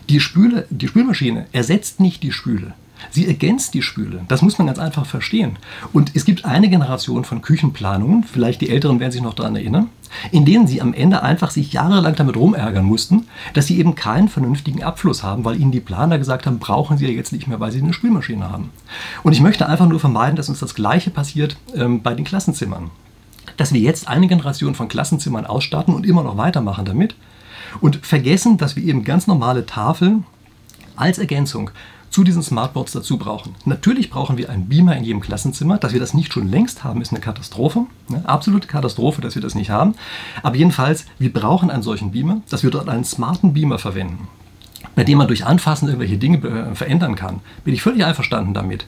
[0.10, 2.74] Die, Spüle, die Spülmaschine ersetzt nicht die Spüle.
[3.10, 4.22] Sie ergänzt die Spüle.
[4.28, 5.58] Das muss man ganz einfach verstehen.
[5.92, 9.90] Und es gibt eine Generation von Küchenplanungen, vielleicht die Älteren werden sich noch daran erinnern,
[10.32, 14.30] in denen sie am Ende einfach sich jahrelang damit rumärgern mussten, dass sie eben keinen
[14.30, 17.60] vernünftigen Abfluss haben, weil ihnen die Planer gesagt haben, brauchen sie ja jetzt nicht mehr,
[17.60, 18.70] weil sie eine Spülmaschine haben.
[19.24, 22.92] Und ich möchte einfach nur vermeiden, dass uns das Gleiche passiert ähm, bei den Klassenzimmern.
[23.58, 27.16] Dass wir jetzt eine Generation von Klassenzimmern ausstatten und immer noch weitermachen damit
[27.80, 30.26] und vergessen, dass wir eben ganz normale Tafeln
[30.96, 31.72] als Ergänzung
[32.12, 33.56] zu diesen Smartboards dazu brauchen.
[33.66, 35.78] Natürlich brauchen wir einen Beamer in jedem Klassenzimmer.
[35.78, 37.86] Dass wir das nicht schon längst haben, ist eine Katastrophe.
[38.10, 39.96] Eine absolute Katastrophe, dass wir das nicht haben.
[40.44, 44.28] Aber jedenfalls, wir brauchen einen solchen Beamer, dass wir dort einen smarten Beamer verwenden,
[44.96, 47.40] bei dem man durch Anfassen irgendwelche Dinge äh, verändern kann.
[47.64, 48.86] Bin ich völlig einverstanden damit.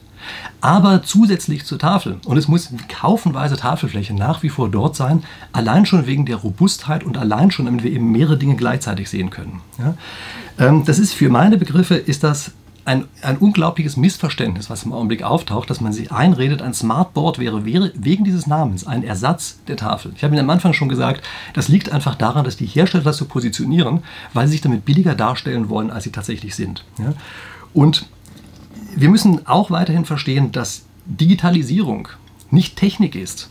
[0.59, 5.85] Aber zusätzlich zur Tafel, und es muss kaufenweise Tafelfläche nach wie vor dort sein, allein
[5.85, 9.61] schon wegen der Robustheit und allein schon, damit wir eben mehrere Dinge gleichzeitig sehen können.
[9.79, 9.95] Ja?
[10.59, 12.51] Ähm, das ist für meine Begriffe ist das
[12.85, 17.65] ein, ein unglaubliches Missverständnis, was im Augenblick auftaucht, dass man sich einredet, ein Smartboard wäre,
[17.65, 20.11] wäre wegen dieses Namens ein Ersatz der Tafel.
[20.15, 23.17] Ich habe Ihnen am Anfang schon gesagt, das liegt einfach daran, dass die Hersteller das
[23.17, 26.83] so positionieren, weil sie sich damit billiger darstellen wollen, als sie tatsächlich sind.
[26.99, 27.13] Ja?
[27.73, 28.07] Und
[28.95, 32.09] wir müssen auch weiterhin verstehen, dass Digitalisierung
[32.51, 33.49] nicht Technik ist.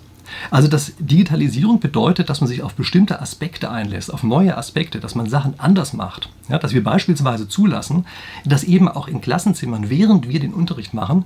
[0.50, 5.14] Also dass Digitalisierung bedeutet, dass man sich auf bestimmte Aspekte einlässt, auf neue Aspekte, dass
[5.14, 6.28] man Sachen anders macht.
[6.48, 8.06] Ja, dass wir beispielsweise zulassen,
[8.44, 11.24] dass eben auch in Klassenzimmern, während wir den Unterricht machen,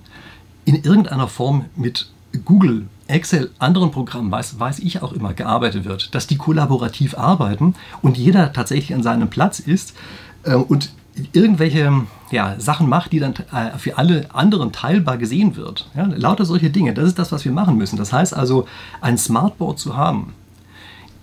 [0.64, 2.10] in irgendeiner Form mit
[2.44, 7.74] Google, Excel, anderen Programmen, weiß, weiß ich auch immer, gearbeitet wird, dass die kollaborativ arbeiten
[8.02, 9.94] und jeder tatsächlich an seinem Platz ist
[10.42, 10.90] äh, und
[11.32, 15.88] irgendwelche ja, Sachen macht, die dann äh, für alle anderen teilbar gesehen wird.
[15.96, 17.96] Ja, lauter solche Dinge, das ist das, was wir machen müssen.
[17.96, 18.66] Das heißt also,
[19.00, 20.34] ein Smartboard zu haben,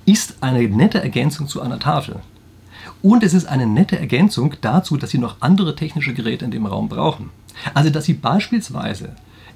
[0.05, 2.17] ist eine nette Ergänzung zu einer Tafel.
[3.01, 6.65] Und es ist eine nette Ergänzung dazu, dass Sie noch andere technische Geräte in dem
[6.65, 7.29] Raum brauchen.
[7.73, 9.09] Also, dass Sie beispielsweise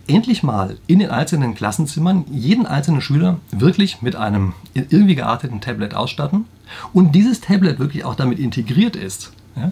[0.07, 5.93] endlich mal in den einzelnen Klassenzimmern jeden einzelnen Schüler wirklich mit einem irgendwie gearteten Tablet
[5.93, 6.45] ausstatten
[6.93, 9.33] und dieses Tablet wirklich auch damit integriert ist.
[9.55, 9.71] Ja,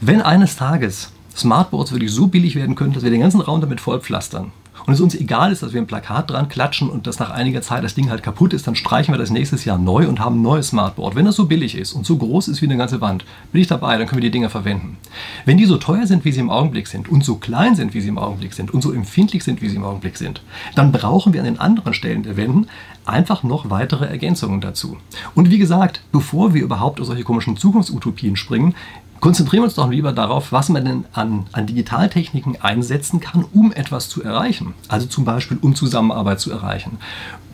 [0.00, 3.80] wenn eines Tages Smartboards wirklich so billig werden könnten, dass wir den ganzen Raum damit
[3.80, 4.52] vollpflastern
[4.86, 7.60] und es uns egal ist, dass wir ein Plakat dran klatschen und dass nach einiger
[7.60, 10.38] Zeit das Ding halt kaputt ist, dann streichen wir das nächstes Jahr neu und haben
[10.38, 11.16] ein neues Smartboard.
[11.16, 13.66] Wenn das so billig ist und so groß ist wie eine ganze Wand, bin ich
[13.66, 14.98] dabei, dann können wir die Dinger verwenden.
[15.44, 18.00] Wenn die so teuer sind, wie sie im Augenblick sind und so klein sind, wie
[18.00, 20.42] sie im Augenblick sind und so empfindlich sind, wie sie im Augenblick sind,
[20.76, 22.68] dann brauchen wir an den anderen Stellen der Wänden
[23.06, 24.96] einfach noch weitere Ergänzungen dazu.
[25.34, 28.74] Und wie gesagt, bevor wir überhaupt auf solche komischen Zukunftsutopien springen,
[29.20, 33.72] konzentrieren wir uns doch lieber darauf, was man denn an, an Digitaltechniken einsetzen kann, um
[33.72, 34.74] etwas zu erreichen.
[34.88, 36.98] Also zum Beispiel, um Zusammenarbeit zu erreichen,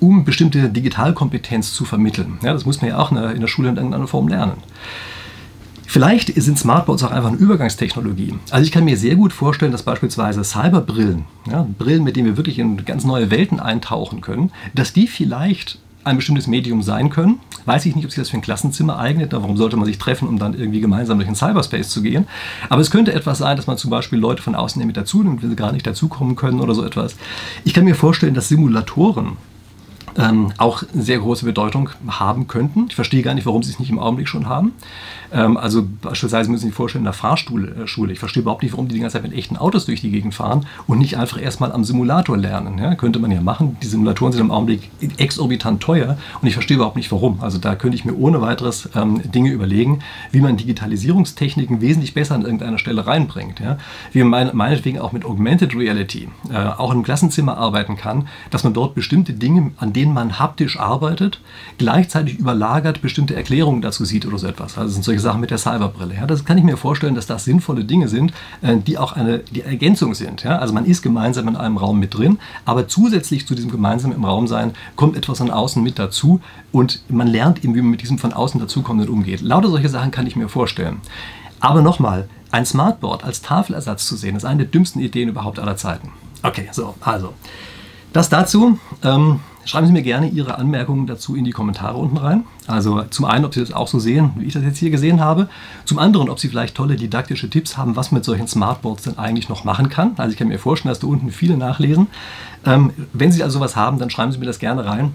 [0.01, 2.39] um bestimmte Digitalkompetenz zu vermitteln.
[2.43, 4.55] Ja, das muss man ja auch in der, Schule in irgendeiner Form lernen.
[5.93, 8.33] Vielleicht sind Smartboards auch einfach eine Übergangstechnologie.
[8.51, 12.39] Also ich kann mir sehr gut vorstellen, dass beispielsweise Cyberbrillen, ja, Brillen, mit denen wir
[12.39, 17.41] wirklich in ganz neue Welten eintauchen können, dass die vielleicht ein bestimmtes Medium sein können.
[17.67, 19.35] Weiß ich nicht, ob sich das für ein Klassenzimmer eignet.
[19.35, 22.27] Warum sollte man sich treffen, um dann irgendwie gemeinsam durch den Cyberspace zu gehen?
[22.71, 25.43] Aber es könnte etwas sein, dass man zum Beispiel Leute von außen mit dazu nimmt,
[25.43, 27.17] wenn sie gar nicht dazukommen können oder so etwas.
[27.65, 29.37] Ich kann mir vorstellen, dass Simulatoren
[30.19, 32.87] ähm, auch sehr große Bedeutung haben könnten.
[32.89, 34.73] Ich verstehe gar nicht, warum sie es nicht im Augenblick schon haben.
[35.33, 37.87] Ähm, also beispielsweise müssen Sie sich vorstellen, in der Fahrschule.
[37.87, 40.11] Äh, ich verstehe überhaupt nicht, warum die die ganze Zeit mit echten Autos durch die
[40.11, 42.79] Gegend fahren und nicht einfach erstmal am Simulator lernen.
[42.79, 42.95] Ja?
[42.95, 43.77] Könnte man ja machen.
[43.83, 47.41] Die Simulatoren sind im Augenblick exorbitant teuer und ich verstehe überhaupt nicht, warum.
[47.41, 50.01] Also da könnte ich mir ohne weiteres ähm, Dinge überlegen,
[50.31, 53.61] wie man Digitalisierungstechniken wesentlich besser an irgendeiner Stelle reinbringt.
[53.61, 53.79] Ja?
[54.13, 58.75] Wie man meinetwegen auch mit Augmented Reality äh, auch im Klassenzimmer arbeiten kann, dass man
[58.75, 61.41] dort bestimmte Dinge, an denen man haptisch arbeitet,
[61.77, 64.79] gleichzeitig überlagert bestimmte Erklärungen dazu sieht oder so etwas.
[64.79, 66.15] Also sind solche Sachen mit der Cyberbrille.
[66.15, 68.33] Ja, das kann ich mir vorstellen, dass das sinnvolle Dinge sind,
[68.63, 70.43] äh, die auch eine die Ergänzung sind.
[70.43, 70.59] Ja?
[70.59, 74.25] Also man ist gemeinsam in einem Raum mit drin, aber zusätzlich zu diesem gemeinsamen im
[74.25, 76.41] Raum sein kommt etwas von außen mit dazu
[76.73, 79.43] und man lernt eben, wie man mit diesem von außen dazukommenden umgeht.
[79.43, 81.01] Lauter solche Sachen kann ich mir vorstellen.
[81.61, 85.77] Aber nochmal, ein Smartboard als Tafelersatz zu sehen, ist eine der dümmsten Ideen überhaupt aller
[85.77, 86.11] Zeiten.
[86.43, 87.35] Okay, so, also.
[88.13, 88.79] Das dazu.
[89.03, 92.45] Ähm, schreiben Sie mir gerne Ihre Anmerkungen dazu in die Kommentare unten rein.
[92.67, 95.21] Also zum einen, ob Sie das auch so sehen, wie ich das jetzt hier gesehen
[95.21, 95.49] habe.
[95.85, 99.19] Zum anderen, ob Sie vielleicht tolle didaktische Tipps haben, was man mit solchen Smartboards denn
[99.19, 100.13] eigentlich noch machen kann.
[100.17, 102.09] Also ich kann mir vorstellen, dass da unten viele nachlesen.
[102.65, 105.13] Ähm, wenn Sie also sowas haben, dann schreiben Sie mir das gerne rein.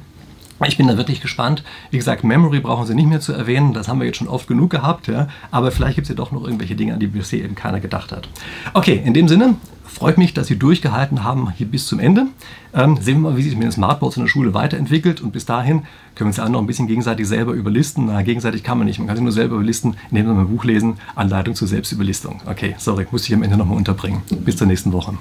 [0.65, 1.63] Ich bin da wirklich gespannt.
[1.91, 3.73] Wie gesagt, Memory brauchen Sie nicht mehr zu erwähnen.
[3.73, 5.07] Das haben wir jetzt schon oft genug gehabt.
[5.07, 5.27] Ja?
[5.51, 8.11] Aber vielleicht gibt es ja doch noch irgendwelche Dinge, an die bisher eben keiner gedacht
[8.11, 8.27] hat.
[8.73, 9.55] Okay, in dem Sinne,
[9.87, 12.27] Freut mich, dass Sie durchgehalten haben hier bis zum Ende.
[12.73, 15.21] Ähm, sehen wir mal, wie sich mit den Smartboards in der Schule weiterentwickelt.
[15.21, 15.79] Und bis dahin
[16.15, 18.07] können wir uns ja alle noch ein bisschen gegenseitig selber überlisten.
[18.07, 18.99] Na, gegenseitig kann man nicht.
[18.99, 20.97] Man kann sich nur selber überlisten, indem wir ein Buch lesen.
[21.15, 22.41] Anleitung zur Selbstüberlistung.
[22.45, 24.21] Okay, sorry, muss ich am Ende nochmal unterbringen.
[24.45, 25.17] Bis zur nächsten Woche.